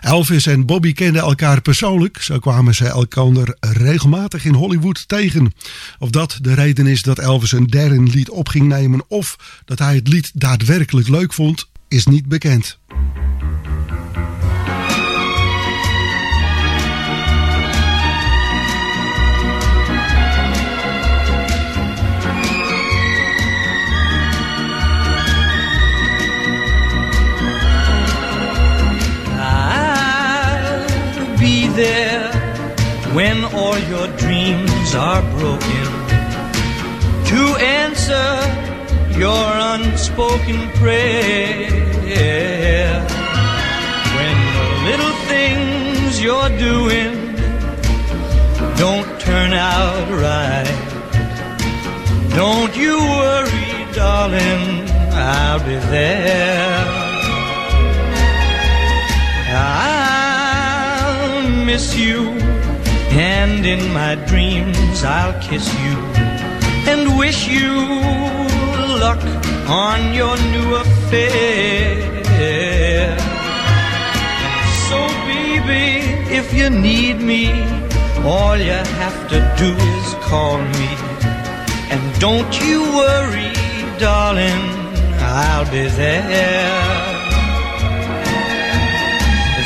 Elvis 0.00 0.46
en 0.46 0.66
Bobby 0.66 0.92
kenden 0.92 1.22
elkaar 1.22 1.60
persoonlijk, 1.60 2.22
zo 2.22 2.38
kwamen 2.38 2.74
ze 2.74 2.86
elkaar 2.86 3.56
regelmatig 3.60 4.44
in 4.44 4.54
Hollywood 4.54 5.08
tegen. 5.08 5.52
Of 5.98 6.10
dat 6.10 6.38
de 6.40 6.54
reden 6.54 6.86
is 6.86 7.02
dat 7.02 7.18
Elvis 7.18 7.52
een 7.52 7.66
Darren 7.66 8.08
lied 8.08 8.30
op 8.30 8.48
ging 8.48 8.68
nemen 8.68 9.02
of 9.08 9.36
dat 9.64 9.78
hij 9.78 9.94
het 9.94 10.08
lied 10.08 10.30
daadwerkelijk 10.34 11.08
leuk 11.08 11.32
vond, 11.32 11.68
is 11.88 12.06
niet 12.06 12.26
bekend. 12.26 12.78
There 31.80 32.30
when 33.16 33.38
all 33.60 33.78
your 33.92 34.06
dreams 34.24 34.88
are 34.94 35.22
broken 35.38 35.86
to 37.32 37.42
answer 37.80 38.30
your 39.22 39.46
unspoken 39.72 40.58
prayer. 40.80 41.70
When 44.16 44.36
the 44.56 44.68
little 44.88 45.14
things 45.32 46.20
you're 46.24 46.54
doing 46.70 47.14
don't 48.82 49.10
turn 49.28 49.52
out 49.54 50.06
right, 50.26 50.78
don't 52.40 52.74
you 52.76 52.96
worry, 53.20 53.70
darling, 53.94 54.64
I'll 55.14 55.60
be 55.60 55.76
there. 55.96 56.84
I'll 59.52 60.09
miss 61.72 61.96
you, 61.96 62.20
and 63.34 63.64
in 63.64 63.82
my 63.92 64.12
dreams 64.30 65.04
I'll 65.04 65.36
kiss 65.40 65.66
you 65.84 65.96
and 66.90 67.00
wish 67.22 67.40
you 67.56 67.70
luck 69.04 69.22
on 69.86 69.98
your 70.20 70.36
new 70.54 70.68
affair. 70.84 72.26
So, 74.88 74.98
baby, 75.30 75.86
if 76.40 76.46
you 76.58 76.68
need 76.70 77.16
me, 77.32 77.44
all 78.32 78.56
you 78.70 78.80
have 79.02 79.18
to 79.32 79.38
do 79.62 79.70
is 79.96 80.08
call 80.28 80.58
me. 80.76 80.90
And 81.92 82.02
don't 82.26 82.52
you 82.66 82.78
worry, 83.02 83.52
darling, 84.06 84.62
I'll 85.20 85.68
be 85.76 85.84
there 86.00 86.90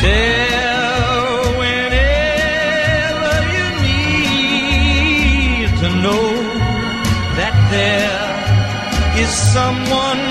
there 0.03 0.54
is 9.25 9.35
someone 9.57 10.23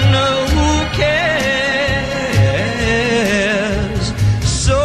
who 0.56 0.70
cares. 1.02 1.24
So 4.66 4.78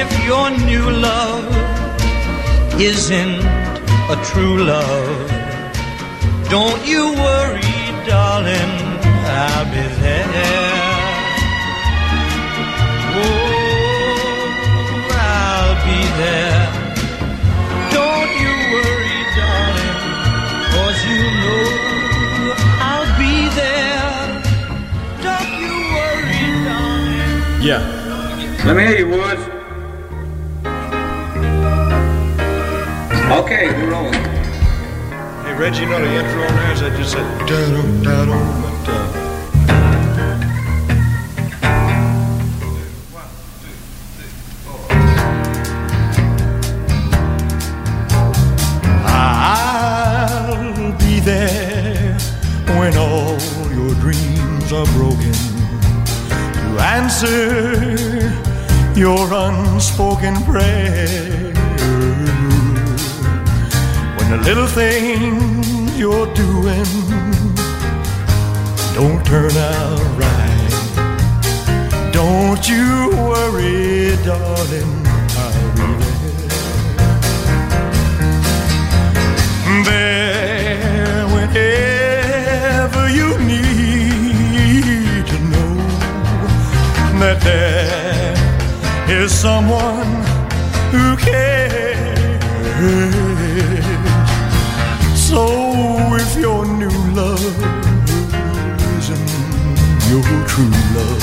if 0.00 0.08
your 0.28 0.48
new 0.68 0.86
love 1.08 1.48
isn't 2.92 3.40
a 4.14 4.16
true 4.30 4.56
love, 4.72 5.30
don't 6.54 6.82
you 6.92 7.02
worry, 7.26 7.78
darling, 8.10 8.72
I'll 9.38 9.66
be 9.74 9.84
there. 10.02 10.69
Yeah. 27.70 28.64
Let 28.66 28.76
me 28.76 28.82
hear 28.82 28.98
you, 28.98 29.08
Woods. 29.10 29.42
Okay, 33.30 33.68
we're 33.68 33.90
rolling. 33.92 34.12
Hey, 35.44 35.54
Reggie, 35.54 35.82
you 35.82 35.88
know 35.88 36.00
the 36.00 36.12
intro 36.12 36.42
on 36.42 36.54
there? 36.56 36.72
Is 36.72 36.80
that 36.80 36.96
just 36.96 37.14
a 37.14 38.69
you're 66.00 66.32
doing 66.34 66.86
don't 68.94 69.22
turn 69.26 69.54
out 69.54 70.00
right, 70.18 70.70
don't 72.10 72.66
you 72.66 73.10
worry, 73.28 74.16
darling. 74.24 75.06
I'll 75.36 75.74
be 75.76 75.92
there 79.84 81.26
whenever 81.34 83.02
you 83.10 83.38
need 83.38 85.26
to 85.26 85.38
know 85.52 85.74
that 87.20 87.38
there 87.44 88.34
is 89.22 89.30
someone 89.30 90.24
who 90.92 91.16
cares. 91.18 92.40
So 95.14 95.69
your 100.10 100.22
true 100.48 100.68
love, 100.96 101.22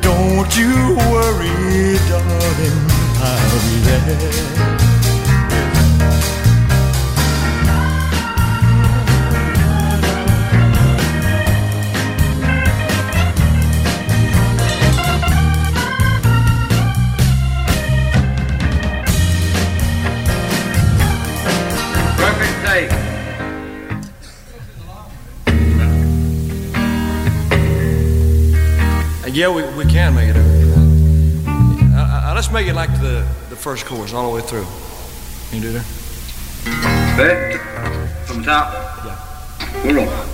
don't 0.00 0.56
you 0.56 0.94
worry, 1.10 1.98
darling, 2.08 2.78
I'll 3.18 3.60
be 3.66 3.80
there. 4.06 4.79
Yeah, 29.40 29.48
we, 29.48 29.62
we 29.74 29.90
can 29.90 30.14
make 30.14 30.28
it 30.28 30.36
over. 30.36 30.50
Uh, 31.96 32.28
uh, 32.28 32.32
let's 32.34 32.50
make 32.52 32.66
it 32.66 32.74
like 32.74 32.92
the, 33.00 33.26
the 33.48 33.56
first 33.56 33.86
chorus 33.86 34.12
all 34.12 34.28
the 34.28 34.36
way 34.36 34.42
through. 34.42 34.66
Can 35.48 35.62
you 35.62 35.68
do 35.68 35.72
that? 35.72 35.86
Bet. 37.16 38.26
From 38.26 38.40
the 38.40 38.44
top. 38.44 38.70
Yeah. 39.02 39.16
We're 39.82 40.00
on. 40.00 40.28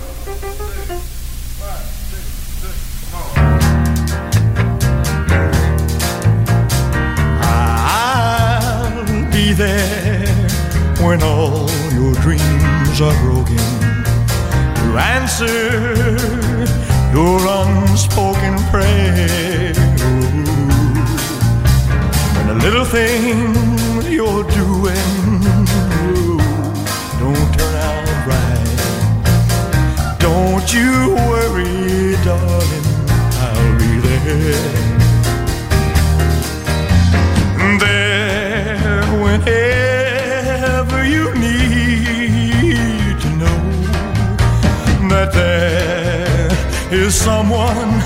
I'll 7.39 9.31
be 9.31 9.53
there 9.53 10.27
when 11.01 11.23
all 11.23 11.69
your 11.93 12.13
dreams 12.15 12.99
are 12.99 13.15
broken 13.23 13.55
to 14.75 14.97
answer 14.99 16.36
don't 30.67 30.83
you 30.83 31.15
worry, 31.15 32.15
darling, 32.25 32.85
I'll 33.39 33.77
be 33.79 33.99
there. 33.99 34.87
there 37.79 39.03
whenever 39.23 39.45
you 41.05 41.33
need 41.35 43.19
to 43.21 43.29
know 43.37 43.61
that 45.09 45.29
there 45.33 46.49
is 46.91 47.15
someone 47.15 48.01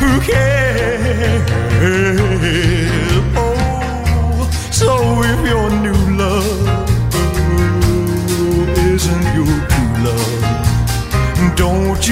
who 0.00 0.20
cares. 0.20 1.62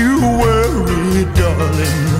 You 0.00 0.16
worry, 0.40 1.24
darling, 1.36 2.19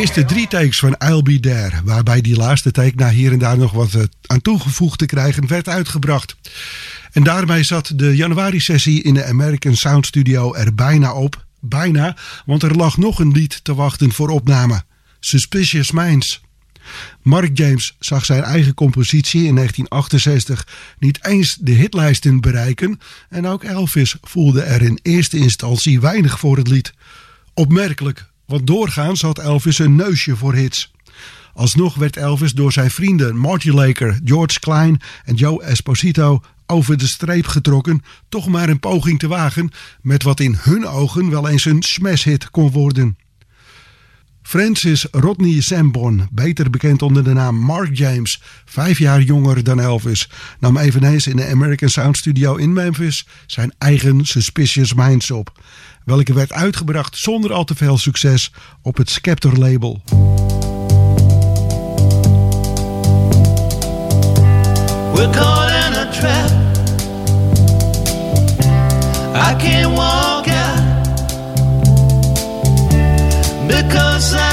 eerste 0.00 0.24
drie 0.24 0.48
takes 0.48 0.78
van 0.78 0.96
I'll 0.98 1.22
Be 1.22 1.40
There, 1.40 1.82
waarbij 1.84 2.20
die 2.20 2.36
laatste 2.36 2.70
take 2.70 2.92
na 2.94 3.08
hier 3.08 3.32
en 3.32 3.38
daar 3.38 3.58
nog 3.58 3.72
wat 3.72 3.94
eh, 3.94 4.02
aan 4.26 4.40
toegevoegd 4.40 4.98
te 4.98 5.06
krijgen, 5.06 5.46
werd 5.46 5.68
uitgebracht. 5.68 6.36
En 7.12 7.22
daarmee 7.22 7.62
zat 7.62 7.92
de 7.94 8.16
januari-sessie 8.16 9.02
in 9.02 9.14
de 9.14 9.24
American 9.24 9.76
Sound 9.76 10.06
Studio 10.06 10.54
er 10.54 10.74
bijna 10.74 11.14
op. 11.14 11.44
Bijna, 11.60 12.16
want 12.46 12.62
er 12.62 12.76
lag 12.76 12.96
nog 12.96 13.18
een 13.18 13.32
lied 13.32 13.64
te 13.64 13.74
wachten 13.74 14.12
voor 14.12 14.28
opname. 14.28 14.82
Suspicious 15.20 15.90
Minds. 15.90 16.40
Mark 17.22 17.58
James 17.58 17.96
zag 17.98 18.24
zijn 18.24 18.42
eigen 18.42 18.74
compositie 18.74 19.44
in 19.44 19.54
1968 19.54 20.66
niet 20.98 21.24
eens 21.24 21.56
de 21.60 21.72
hitlijsten 21.72 22.40
bereiken 22.40 23.00
en 23.28 23.46
ook 23.46 23.64
Elvis 23.64 24.16
voelde 24.22 24.62
er 24.62 24.82
in 24.82 24.98
eerste 25.02 25.38
instantie 25.38 26.00
weinig 26.00 26.38
voor 26.38 26.56
het 26.56 26.68
lied. 26.68 26.92
Opmerkelijk, 27.54 28.26
want 28.46 28.66
doorgaans 28.66 29.22
had 29.22 29.38
Elvis 29.38 29.78
een 29.78 29.96
neusje 29.96 30.36
voor 30.36 30.54
hits. 30.54 30.90
Alsnog 31.54 31.94
werd 31.94 32.16
Elvis 32.16 32.52
door 32.52 32.72
zijn 32.72 32.90
vrienden 32.90 33.36
Marty 33.36 33.70
Laker, 33.70 34.20
George 34.24 34.60
Klein 34.60 35.00
en 35.24 35.34
Joe 35.34 35.62
Esposito 35.62 36.40
over 36.66 36.98
de 36.98 37.06
streep 37.06 37.46
getrokken, 37.46 38.02
toch 38.28 38.48
maar 38.48 38.68
een 38.68 38.80
poging 38.80 39.18
te 39.18 39.28
wagen 39.28 39.70
met 40.02 40.22
wat 40.22 40.40
in 40.40 40.56
hun 40.58 40.86
ogen 40.86 41.30
wel 41.30 41.48
eens 41.48 41.64
een 41.64 41.82
smash-hit 41.82 42.50
kon 42.50 42.70
worden. 42.70 43.16
Francis 44.42 45.06
Rodney 45.10 45.60
Sanborn, 45.60 46.28
beter 46.32 46.70
bekend 46.70 47.02
onder 47.02 47.24
de 47.24 47.32
naam 47.32 47.56
Mark 47.56 47.96
James, 47.96 48.42
vijf 48.64 48.98
jaar 48.98 49.22
jonger 49.22 49.64
dan 49.64 49.80
Elvis, 49.80 50.28
nam 50.60 50.76
eveneens 50.76 51.26
in 51.26 51.36
de 51.36 51.46
American 51.46 51.88
Sound 51.88 52.16
Studio 52.16 52.54
in 52.54 52.72
Memphis 52.72 53.26
zijn 53.46 53.74
eigen 53.78 54.24
Suspicious 54.24 54.94
Minds 54.94 55.30
op 55.30 55.52
welke 56.06 56.32
werd 56.32 56.52
uitgebracht 56.52 57.16
zonder 57.16 57.52
al 57.52 57.64
te 57.64 57.74
veel 57.74 57.98
succes 57.98 58.52
op 58.82 58.96
het 58.96 59.10
Scepter 59.10 59.58
label. 59.58 60.02
We're 65.14 65.30
caught 65.30 65.70
in 65.70 65.94
a 65.94 66.10
trap. 66.12 66.50
I 69.34 69.54
can't 69.58 69.96
walk 69.96 70.46
because 73.66 74.45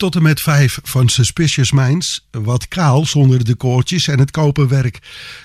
tot 0.00 0.14
en 0.14 0.22
met 0.22 0.40
5 0.40 0.78
van 0.82 1.08
Suspicious 1.08 1.72
Minds. 1.72 2.26
Wat 2.30 2.68
kaal 2.68 3.06
zonder 3.06 3.44
de 3.44 3.54
koortjes 3.54 4.08
en 4.08 4.18
het 4.18 4.30
koperwerk. 4.30 4.98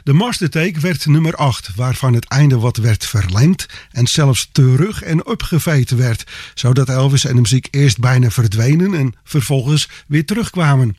De 0.03 0.13
mastertake 0.13 0.79
werd 0.79 1.05
nummer 1.05 1.35
8, 1.35 1.75
waarvan 1.75 2.13
het 2.13 2.25
einde 2.25 2.57
wat 2.57 2.77
werd 2.77 3.05
verlengd 3.05 3.65
en 3.91 4.07
zelfs 4.07 4.49
terug 4.51 5.03
en 5.03 5.25
opgeveten 5.25 5.97
werd. 5.97 6.23
Zodat 6.53 6.89
Elvis 6.89 7.25
en 7.25 7.35
de 7.35 7.41
muziek 7.41 7.67
eerst 7.71 7.99
bijna 7.99 8.29
verdwenen 8.29 8.93
en 8.93 9.13
vervolgens 9.23 9.89
weer 10.07 10.25
terugkwamen. 10.25 10.97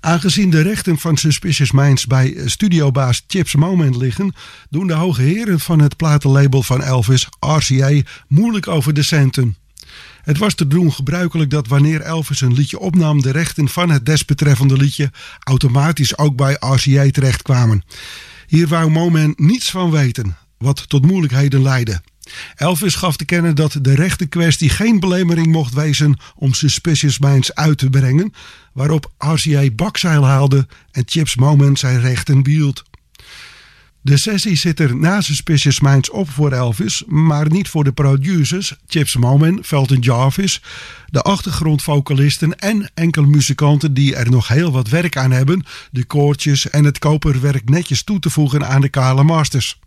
Aangezien 0.00 0.50
de 0.50 0.62
rechten 0.62 0.98
van 0.98 1.16
Suspicious 1.16 1.72
Minds 1.72 2.06
bij 2.06 2.36
studiobaas 2.44 3.24
Chips 3.26 3.54
Moment 3.54 3.96
liggen, 3.96 4.34
doen 4.70 4.86
de 4.86 4.94
hoge 4.94 5.22
heren 5.22 5.60
van 5.60 5.78
het 5.78 5.96
platenlabel 5.96 6.62
van 6.62 6.82
Elvis, 6.82 7.28
RCA, 7.40 8.00
moeilijk 8.28 8.68
over 8.68 8.94
de 8.94 9.02
centen. 9.02 9.56
Het 10.24 10.38
was 10.38 10.54
te 10.54 10.66
doen 10.66 10.92
gebruikelijk 10.92 11.50
dat 11.50 11.66
wanneer 11.66 12.00
Elvis 12.00 12.40
een 12.40 12.52
liedje 12.52 12.78
opnam, 12.78 13.22
de 13.22 13.30
rechten 13.30 13.68
van 13.68 13.90
het 13.90 14.06
desbetreffende 14.06 14.76
liedje 14.76 15.10
automatisch 15.38 16.18
ook 16.18 16.36
bij 16.36 16.56
RCA 16.60 17.10
terechtkwamen. 17.10 17.84
Hier 18.46 18.68
wou 18.68 18.90
Moment 18.90 19.38
niets 19.38 19.70
van 19.70 19.90
weten, 19.90 20.36
wat 20.58 20.88
tot 20.88 21.06
moeilijkheden 21.06 21.62
leidde. 21.62 22.00
Elvis 22.54 22.94
gaf 22.94 23.16
te 23.16 23.24
kennen 23.24 23.54
dat 23.54 23.78
de 23.80 23.94
rechtenkwestie 23.94 24.68
geen 24.68 25.00
belemmering 25.00 25.46
mocht 25.46 25.74
wezen 25.74 26.16
om 26.36 26.52
Suspicious 26.52 27.18
Minds 27.18 27.54
uit 27.54 27.78
te 27.78 27.90
brengen, 27.90 28.32
waarop 28.72 29.12
RCA 29.18 29.70
bakzeil 29.70 30.24
haalde 30.24 30.66
en 30.90 31.02
Chips 31.06 31.36
Moment 31.36 31.78
zijn 31.78 32.00
rechten 32.00 32.42
behield. 32.42 32.82
De 34.04 34.18
sessie 34.18 34.56
zit 34.56 34.80
er 34.80 34.96
na 34.96 35.20
Suspicious 35.20 35.80
Minds 35.80 36.10
op 36.10 36.30
voor 36.30 36.52
Elvis, 36.52 37.02
maar 37.06 37.50
niet 37.50 37.68
voor 37.68 37.84
de 37.84 37.92
producers, 37.92 38.74
Chips 38.86 39.16
Moman, 39.16 39.58
Felton 39.62 39.98
Jarvis, 39.98 40.62
de 41.06 41.22
achtergrondvocalisten 41.22 42.58
en 42.58 42.90
enkele 42.94 43.26
muzikanten 43.26 43.94
die 43.94 44.16
er 44.16 44.30
nog 44.30 44.48
heel 44.48 44.72
wat 44.72 44.88
werk 44.88 45.16
aan 45.16 45.30
hebben, 45.30 45.64
de 45.90 46.04
koortjes 46.04 46.70
en 46.70 46.84
het 46.84 46.98
koperwerk 46.98 47.68
netjes 47.68 48.02
toe 48.02 48.18
te 48.18 48.30
voegen 48.30 48.66
aan 48.66 48.80
de 48.80 48.88
kale 48.88 49.22
masters. 49.22 49.78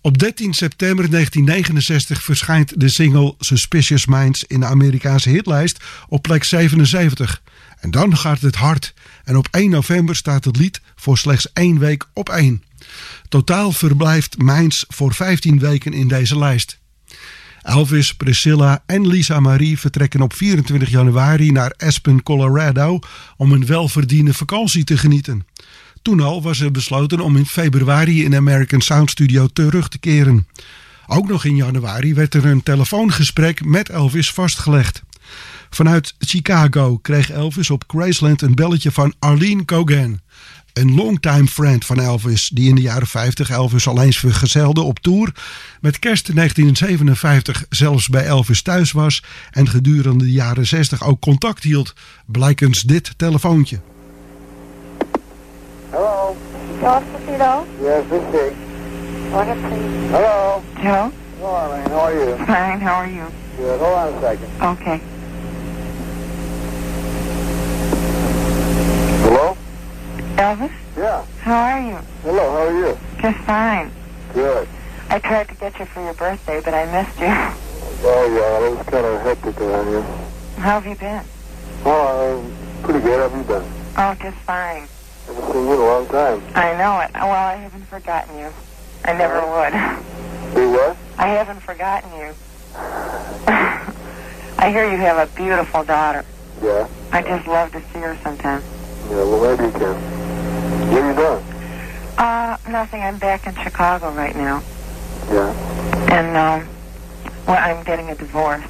Op 0.00 0.18
13 0.18 0.54
september 0.54 1.10
1969 1.10 2.22
verschijnt 2.22 2.80
de 2.80 2.88
single 2.88 3.34
Suspicious 3.38 4.06
Minds 4.06 4.44
in 4.44 4.60
de 4.60 4.66
Amerikaanse 4.66 5.28
hitlijst 5.28 5.84
op 6.08 6.22
plek 6.22 6.44
77. 6.44 7.42
En 7.80 7.90
dan 7.90 8.16
gaat 8.16 8.40
het 8.40 8.54
hard. 8.54 8.94
En 9.24 9.36
op 9.36 9.48
1 9.50 9.70
november 9.70 10.16
staat 10.16 10.44
het 10.44 10.56
lied 10.56 10.80
voor 10.94 11.18
slechts 11.18 11.52
één 11.52 11.78
week 11.78 12.04
op 12.12 12.28
1. 12.28 12.62
Totaal 13.28 13.72
verblijft 13.72 14.38
Minds 14.38 14.84
voor 14.88 15.14
15 15.14 15.58
weken 15.58 15.92
in 15.92 16.08
deze 16.08 16.38
lijst. 16.38 16.78
Elvis, 17.62 18.14
Priscilla 18.14 18.82
en 18.86 19.06
Lisa 19.06 19.40
Marie 19.40 19.78
vertrekken 19.78 20.20
op 20.20 20.34
24 20.34 20.88
januari 20.90 21.50
naar 21.50 21.74
Aspen, 21.76 22.22
Colorado 22.22 22.98
om 23.36 23.52
een 23.52 23.66
welverdiende 23.66 24.34
vakantie 24.34 24.84
te 24.84 24.98
genieten. 24.98 25.46
Toen 26.02 26.20
al 26.20 26.42
was 26.42 26.60
er 26.60 26.70
besloten 26.70 27.20
om 27.20 27.36
in 27.36 27.46
februari 27.46 28.24
in 28.24 28.34
American 28.36 28.80
Sound 28.80 29.10
Studio 29.10 29.46
terug 29.46 29.88
te 29.88 29.98
keren. 29.98 30.46
Ook 31.06 31.28
nog 31.28 31.44
in 31.44 31.56
januari 31.56 32.14
werd 32.14 32.34
er 32.34 32.44
een 32.44 32.62
telefoongesprek 32.62 33.64
met 33.64 33.88
Elvis 33.88 34.30
vastgelegd. 34.30 35.02
Vanuit 35.70 36.14
Chicago 36.18 36.98
kreeg 36.98 37.30
Elvis 37.30 37.70
op 37.70 37.84
Graceland 37.86 38.42
een 38.42 38.54
belletje 38.54 38.92
van 38.92 39.14
Arlene 39.18 39.64
Cogan. 39.64 40.20
Een 40.76 40.94
longtime 40.94 41.46
friend 41.46 41.84
van 41.84 42.00
Elvis, 42.00 42.50
die 42.54 42.68
in 42.68 42.74
de 42.74 42.80
jaren 42.80 43.06
50 43.06 43.50
Elvis 43.50 43.88
al 43.88 44.02
eens 44.02 44.18
vergezelde 44.18 44.80
op 44.80 44.98
tour. 44.98 45.34
Met 45.80 45.98
kerst 45.98 46.34
1957 46.34 47.64
zelfs 47.68 48.08
bij 48.08 48.24
Elvis 48.24 48.62
thuis 48.62 48.92
was. 48.92 49.22
En 49.50 49.68
gedurende 49.68 50.24
de 50.24 50.32
jaren 50.32 50.66
60 50.66 51.04
ook 51.04 51.20
contact 51.20 51.62
hield. 51.62 51.94
Blijkens 52.26 52.80
dit 52.80 53.12
telefoontje. 53.16 53.80
Casino? 56.80 57.66
Yes, 57.80 58.04
this 58.10 58.40
is. 58.40 58.52
What 59.30 59.48
up, 59.48 59.58
please? 59.60 60.10
Hello. 60.10 60.62
Joe? 60.82 61.10
Hello, 61.38 61.54
Arlene. 61.54 61.88
How 61.88 62.00
are 62.00 62.14
you? 62.14 62.36
Fine, 62.36 62.80
how 62.80 62.94
are 62.94 63.10
you? 63.10 63.26
Good. 63.56 63.80
Hold 63.80 63.94
on 63.94 64.14
a 64.14 64.20
second. 64.20 64.62
Okay. 64.62 65.00
Elvis? 70.36 70.70
Yeah. 70.96 71.24
How 71.40 71.56
are 71.56 71.80
you? 71.80 71.96
Hello, 72.22 72.50
how 72.50 72.66
are 72.66 72.78
you? 72.78 72.98
Just 73.22 73.38
fine. 73.46 73.90
Good. 74.34 74.68
I 75.08 75.18
tried 75.18 75.48
to 75.48 75.54
get 75.54 75.78
you 75.78 75.86
for 75.86 76.02
your 76.04 76.12
birthday, 76.12 76.60
but 76.62 76.74
I 76.74 76.84
missed 76.92 77.18
you. 77.18 77.26
Oh, 78.04 78.26
yeah, 78.28 78.66
it 78.66 78.76
was 78.76 78.86
kind 78.86 79.06
of 79.06 79.20
hectic 79.22 79.58
around 79.60 79.88
here. 79.88 80.02
How 80.58 80.80
have 80.80 80.86
you 80.86 80.94
been? 80.96 81.24
Oh, 81.86 82.44
uh, 82.44 82.84
pretty 82.84 83.00
good. 83.00 83.18
How 83.18 83.28
have 83.30 83.38
you 83.38 83.44
been? 83.44 83.72
Oh, 83.96 84.14
just 84.20 84.36
fine. 84.44 84.86
Haven't 85.26 85.52
seen 85.52 85.66
you 85.66 85.72
in 85.72 85.80
a 85.80 85.84
long 85.84 86.06
time. 86.08 86.42
I 86.54 86.76
know 86.76 87.00
it. 87.00 87.10
Well, 87.14 87.30
I 87.30 87.54
haven't 87.56 87.84
forgotten 87.86 88.38
you. 88.38 88.52
I 89.04 89.12
never 89.14 89.40
would. 89.40 90.54
Do 90.54 90.70
what? 90.70 90.96
I 91.16 91.28
haven't 91.28 91.60
forgotten 91.60 92.10
you. 92.12 92.34
I 94.58 94.70
hear 94.70 94.90
you 94.90 94.98
have 94.98 95.28
a 95.28 95.34
beautiful 95.34 95.82
daughter. 95.84 96.24
Yeah. 96.62 96.88
I 97.12 97.22
just 97.22 97.46
love 97.46 97.72
to 97.72 97.80
see 97.92 98.00
her 98.00 98.18
sometime. 98.22 98.62
Yeah, 99.08 99.16
well, 99.16 99.56
maybe 99.56 99.72
you 99.72 99.78
can. 99.78 100.25
What 100.88 101.02
are 101.02 101.10
you 101.10 101.16
doing? 101.16 102.18
Uh, 102.18 102.56
nothing. 102.68 103.02
I'm 103.02 103.18
back 103.18 103.46
in 103.46 103.54
Chicago 103.56 104.12
right 104.12 104.34
now. 104.36 104.62
Yeah. 105.30 105.52
And, 106.12 106.36
um, 106.36 106.68
well, 107.46 107.58
I'm 107.58 107.84
getting 107.84 108.10
a 108.10 108.14
divorce. 108.14 108.64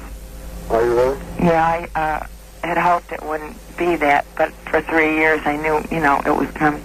Are 0.69 0.83
you 0.83 0.95
really? 0.95 1.19
Yeah, 1.39 1.63
I, 1.95 1.99
uh, 1.99 2.27
had 2.67 2.77
hoped 2.77 3.11
it 3.11 3.23
wouldn't 3.23 3.55
be 3.77 3.95
that, 3.97 4.25
but 4.35 4.51
for 4.69 4.81
three 4.81 5.15
years 5.15 5.39
I 5.45 5.55
knew, 5.55 5.81
you 5.91 6.01
know, 6.01 6.21
it 6.25 6.35
was 6.35 6.49
coming. 6.51 6.83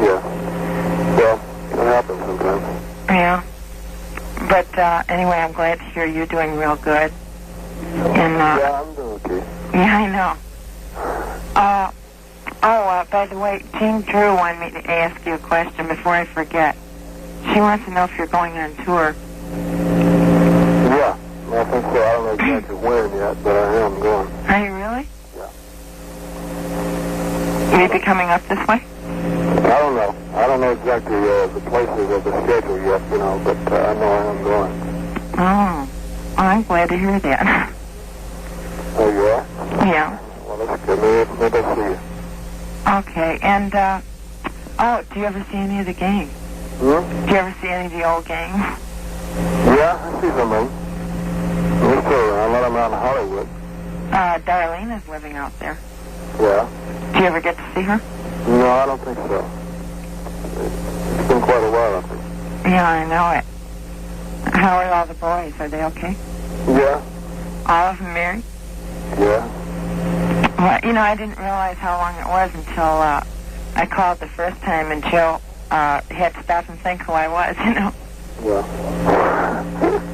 Yeah. 0.00 0.22
Well, 1.16 1.36
it 1.72 1.76
happens 1.92 2.20
sometimes. 2.20 2.84
Yeah. 3.10 3.42
But, 4.48 4.78
uh, 4.78 5.02
anyway, 5.08 5.36
I'm 5.38 5.52
glad 5.52 5.78
to 5.78 5.84
hear 5.86 6.06
you're 6.06 6.26
doing 6.26 6.56
real 6.56 6.76
good. 6.76 7.12
And, 7.92 8.36
uh, 8.36 8.56
Yeah, 8.60 8.80
I'm 8.80 8.94
doing 8.94 9.20
okay. 9.26 9.44
yeah, 9.74 9.96
I 9.98 10.06
know. 10.06 10.36
Uh, 11.60 11.90
oh, 12.62 12.88
uh, 12.88 13.04
by 13.06 13.26
the 13.26 13.38
way, 13.38 13.62
Jean 13.78 14.02
Drew 14.02 14.34
wanted 14.34 14.60
me 14.74 14.80
to 14.80 14.90
ask 14.90 15.24
you 15.26 15.34
a 15.34 15.38
question 15.38 15.88
before 15.88 16.14
I 16.14 16.24
forget. 16.24 16.76
She 17.52 17.60
wants 17.60 17.84
to 17.86 17.90
know 17.90 18.04
if 18.04 18.16
you're 18.16 18.26
going 18.28 18.56
on 18.56 18.74
tour. 18.84 19.14
Yeah. 20.88 21.16
I 21.52 21.64
think 21.64 21.84
so. 21.84 22.02
I 22.02 22.12
don't 22.12 22.24
know 22.24 22.32
exactly 22.32 22.76
when 22.76 23.10
yet, 23.16 23.44
but 23.44 23.56
I 23.56 23.74
am 23.84 24.00
going. 24.00 24.28
Are 24.46 24.64
you 24.64 24.72
really? 24.74 25.06
Yeah. 25.36 25.50
Will 27.72 27.82
you 27.82 27.88
be 27.92 27.98
coming 27.98 28.28
up 28.28 28.40
this 28.48 28.58
way? 28.66 28.80
I 28.80 29.78
don't 29.78 29.94
know. 29.96 30.14
I 30.34 30.46
don't 30.46 30.60
know 30.60 30.72
exactly 30.72 31.16
uh, 31.16 31.46
the 31.48 31.60
places 31.68 32.10
of 32.10 32.24
the 32.24 32.42
schedule 32.44 32.78
yet, 32.82 33.02
you 33.10 33.18
know, 33.18 33.40
but 33.44 33.56
uh, 33.70 33.76
I 33.76 33.94
know 33.94 34.12
I 34.12 34.24
am 34.24 34.42
going. 34.42 34.72
Oh, 35.34 35.88
well, 36.36 36.46
I'm 36.46 36.62
glad 36.62 36.88
to 36.90 36.98
hear 36.98 37.18
that. 37.20 37.72
Oh, 38.94 39.08
you 39.10 39.20
are? 39.20 39.46
yeah. 39.86 40.18
Well, 40.46 40.66
that's 40.66 40.84
good. 40.84 41.00
Maybe, 41.00 41.40
maybe 41.40 41.56
I'll 41.58 41.74
see 41.74 41.80
you. 41.80 42.11
Okay, 42.86 43.38
and, 43.42 43.74
uh, 43.74 44.00
oh, 44.78 45.02
do 45.12 45.20
you 45.20 45.26
ever 45.26 45.44
see 45.50 45.56
any 45.56 45.80
of 45.80 45.86
the 45.86 45.92
gang? 45.92 46.28
Hmm? 46.28 47.26
Do 47.26 47.32
you 47.32 47.38
ever 47.38 47.54
see 47.60 47.68
any 47.68 47.86
of 47.86 47.92
the 47.92 48.02
old 48.08 48.26
gang? 48.26 48.50
Yeah, 49.76 49.98
I 50.02 50.20
see 50.20 50.28
some 50.28 50.52
of 50.52 50.68
them. 50.68 50.82
Well, 51.82 52.64
I'm 52.64 52.76
out 52.76 52.92
in 52.92 52.98
Hollywood. 52.98 53.48
Uh, 54.12 54.38
Darlene 54.40 54.96
is 54.96 55.08
living 55.08 55.36
out 55.36 55.58
there. 55.58 55.78
Yeah. 56.38 56.68
Do 57.12 57.18
you 57.20 57.24
ever 57.26 57.40
get 57.40 57.56
to 57.56 57.62
see 57.74 57.82
her? 57.82 58.00
No, 58.46 58.70
I 58.70 58.86
don't 58.86 59.00
think 59.02 59.16
so. 59.16 59.50
It's 61.18 61.28
been 61.28 61.40
quite 61.40 61.62
a 61.64 61.70
while, 61.70 61.96
I 61.96 62.02
think. 62.02 62.20
Yeah, 62.66 62.88
I 62.88 63.04
know 63.06 63.30
it. 63.38 64.54
How 64.54 64.76
are 64.78 64.92
all 64.92 65.06
the 65.06 65.14
boys? 65.14 65.54
Are 65.60 65.68
they 65.68 65.82
okay? 65.84 66.16
Yeah. 66.68 67.02
All 67.66 67.90
of 67.92 67.98
them 67.98 68.12
married? 68.12 68.44
Yeah. 69.18 69.48
Well, 70.58 70.80
you 70.82 70.92
know, 70.92 71.00
I 71.00 71.14
didn't 71.14 71.38
realize 71.38 71.76
how 71.78 71.98
long 71.98 72.14
it 72.16 72.26
was 72.26 72.54
until 72.54 72.84
uh, 72.84 73.24
I 73.74 73.86
called 73.86 74.20
the 74.20 74.28
first 74.28 74.60
time 74.62 74.92
and 74.92 75.02
Jill 75.04 75.40
uh, 75.70 76.00
had 76.10 76.34
to 76.34 76.42
stop 76.42 76.68
and 76.68 76.78
think 76.80 77.02
who 77.02 77.12
I 77.12 77.28
was, 77.28 77.56
you 77.64 77.74
know. 77.74 77.94
Well. 78.40 78.62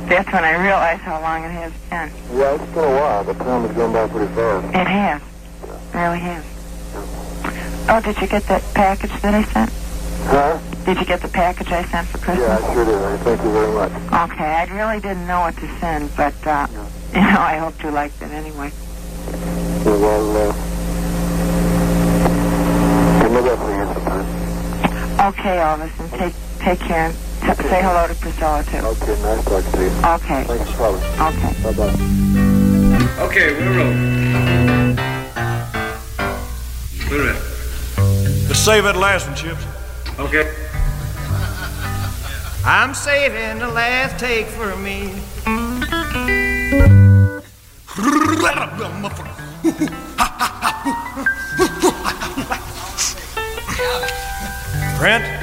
That's 0.08 0.32
when 0.32 0.42
I 0.42 0.52
realized 0.52 1.02
how 1.02 1.20
long 1.20 1.44
it 1.44 1.50
has 1.50 1.72
been. 1.90 2.10
Yeah, 2.38 2.54
it's 2.54 2.72
been 2.72 2.84
a 2.84 2.96
while, 2.96 3.24
but 3.24 3.36
time 3.38 3.66
has 3.66 3.76
gone 3.76 3.92
by 3.92 4.08
pretty 4.08 4.32
fast. 4.34 4.66
It 4.74 4.86
has. 4.86 5.22
It 5.62 5.98
really 5.98 6.18
has. 6.20 6.44
Oh, 7.90 8.00
did 8.02 8.18
you 8.18 8.26
get 8.26 8.44
that 8.44 8.62
package 8.72 9.12
that 9.20 9.34
I 9.34 9.42
sent? 9.52 9.70
Huh? 10.30 10.58
Did 10.86 10.98
you 10.98 11.04
get 11.04 11.20
the 11.20 11.28
package 11.28 11.68
I 11.68 11.84
sent 11.90 12.08
for 12.08 12.18
Christmas? 12.18 12.48
Yeah, 12.48 12.56
I 12.56 12.74
sure 12.74 12.84
did. 12.86 13.20
Thank 13.20 13.42
you 13.42 13.52
very 13.52 13.72
much. 13.72 13.92
Okay, 14.30 14.44
I 14.44 14.64
really 14.64 15.00
didn't 15.00 15.26
know 15.26 15.40
what 15.40 15.56
to 15.56 15.78
send, 15.78 16.16
but, 16.16 16.46
uh, 16.46 16.66
you 17.14 17.20
know, 17.20 17.40
I 17.40 17.58
hoped 17.58 17.82
you 17.82 17.90
liked 17.90 18.22
it 18.22 18.30
anyway. 18.30 18.72
Yeah, 19.88 19.96
well, 19.96 20.36
uh, 20.36 20.52
give 23.22 23.32
me 23.32 23.40
that 23.40 23.56
for 23.58 23.70
you 23.74 23.86
sometime. 23.94 24.26
Okay, 25.28 25.56
Elvis, 25.56 25.94
and 25.98 26.10
take 26.12 26.34
take 26.62 26.80
care. 26.80 27.06
and 27.06 27.16
T- 27.58 27.68
say 27.70 27.80
hello 27.82 28.06
to 28.06 28.14
Priscilla, 28.16 28.62
too. 28.64 28.76
Okay, 28.76 29.16
nice 29.22 29.42
talking 29.46 29.72
to 29.72 29.82
you. 29.82 29.90
Okay. 30.04 30.44
Thanks 30.44 30.70
for 30.72 30.76
calling. 30.76 31.02
Okay. 31.32 31.52
Bye-bye. 31.62 31.96
Okay, 33.24 33.48
we'll 33.54 33.76
roll. 33.78 33.94
We're 37.10 37.24
ready. 37.26 37.40
Let's 38.46 38.58
save 38.58 38.84
that 38.84 38.96
last 38.96 39.26
one, 39.26 39.36
Chips. 39.36 39.64
Okay. 40.18 40.54
I'm 42.62 42.92
saving 42.92 43.58
the 43.60 43.68
last 43.68 44.18
take 44.20 44.48
for 44.48 44.76
me. 44.76 45.14
Brent? 54.98 55.37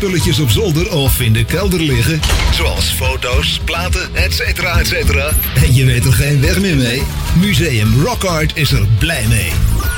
Oude 0.00 0.18
muziekspulletjes 0.18 0.38
op 0.38 0.50
zolder 0.50 0.96
of 0.96 1.20
in 1.20 1.32
de 1.32 1.44
kelder 1.44 1.80
liggen? 1.80 2.20
Zoals 2.54 2.92
foto's, 2.92 3.60
platen, 3.64 4.14
etcetera, 4.14 4.78
etcetera. 4.78 5.30
En 5.54 5.74
je 5.74 5.84
weet 5.84 6.04
er 6.04 6.12
geen 6.12 6.40
weg 6.40 6.60
meer 6.60 6.76
mee? 6.76 7.02
Museum 7.40 8.02
Rock 8.04 8.24
Art 8.24 8.56
is 8.56 8.72
er 8.72 8.86
blij 8.98 9.26
mee. 9.28 9.52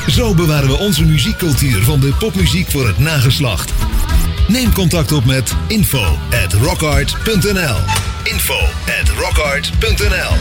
Zo 0.08 0.34
bewaren 0.34 0.68
we 0.68 0.74
onze 0.74 1.04
muziekcultuur 1.04 1.82
van 1.82 2.00
de 2.00 2.12
popmuziek 2.18 2.70
voor 2.70 2.86
het 2.86 2.98
nageslacht. 2.98 3.72
Neem 4.48 4.72
contact 4.72 5.12
op 5.12 5.24
met 5.24 5.54
info 5.68 6.18
at 6.44 6.52
rockart.nl 6.52 7.76
info 8.22 8.58
at 9.00 9.08
rockart.nl 9.18 10.36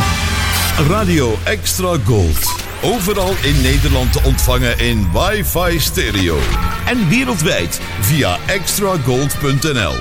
Radio 0.88 1.38
Extra 1.44 1.98
Gold. 2.06 2.56
Overal 2.82 3.34
in 3.42 3.62
Nederland 3.62 4.14
te 4.14 4.22
ontvangen 4.24 4.80
in 4.80 5.10
wifi 5.14 5.80
stereo. 5.80 6.40
En 6.86 7.10
wereldwijd 7.10 7.82
via 8.00 8.38
extragold.nl. 8.46 9.96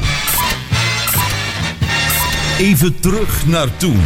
Even 2.58 3.00
terug 3.00 3.46
naar 3.46 3.76
toen. 3.76 4.02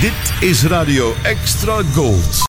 Dit 0.00 0.48
is 0.48 0.64
Radio 0.64 1.14
Extra 1.22 1.82
Gold. 1.94 2.44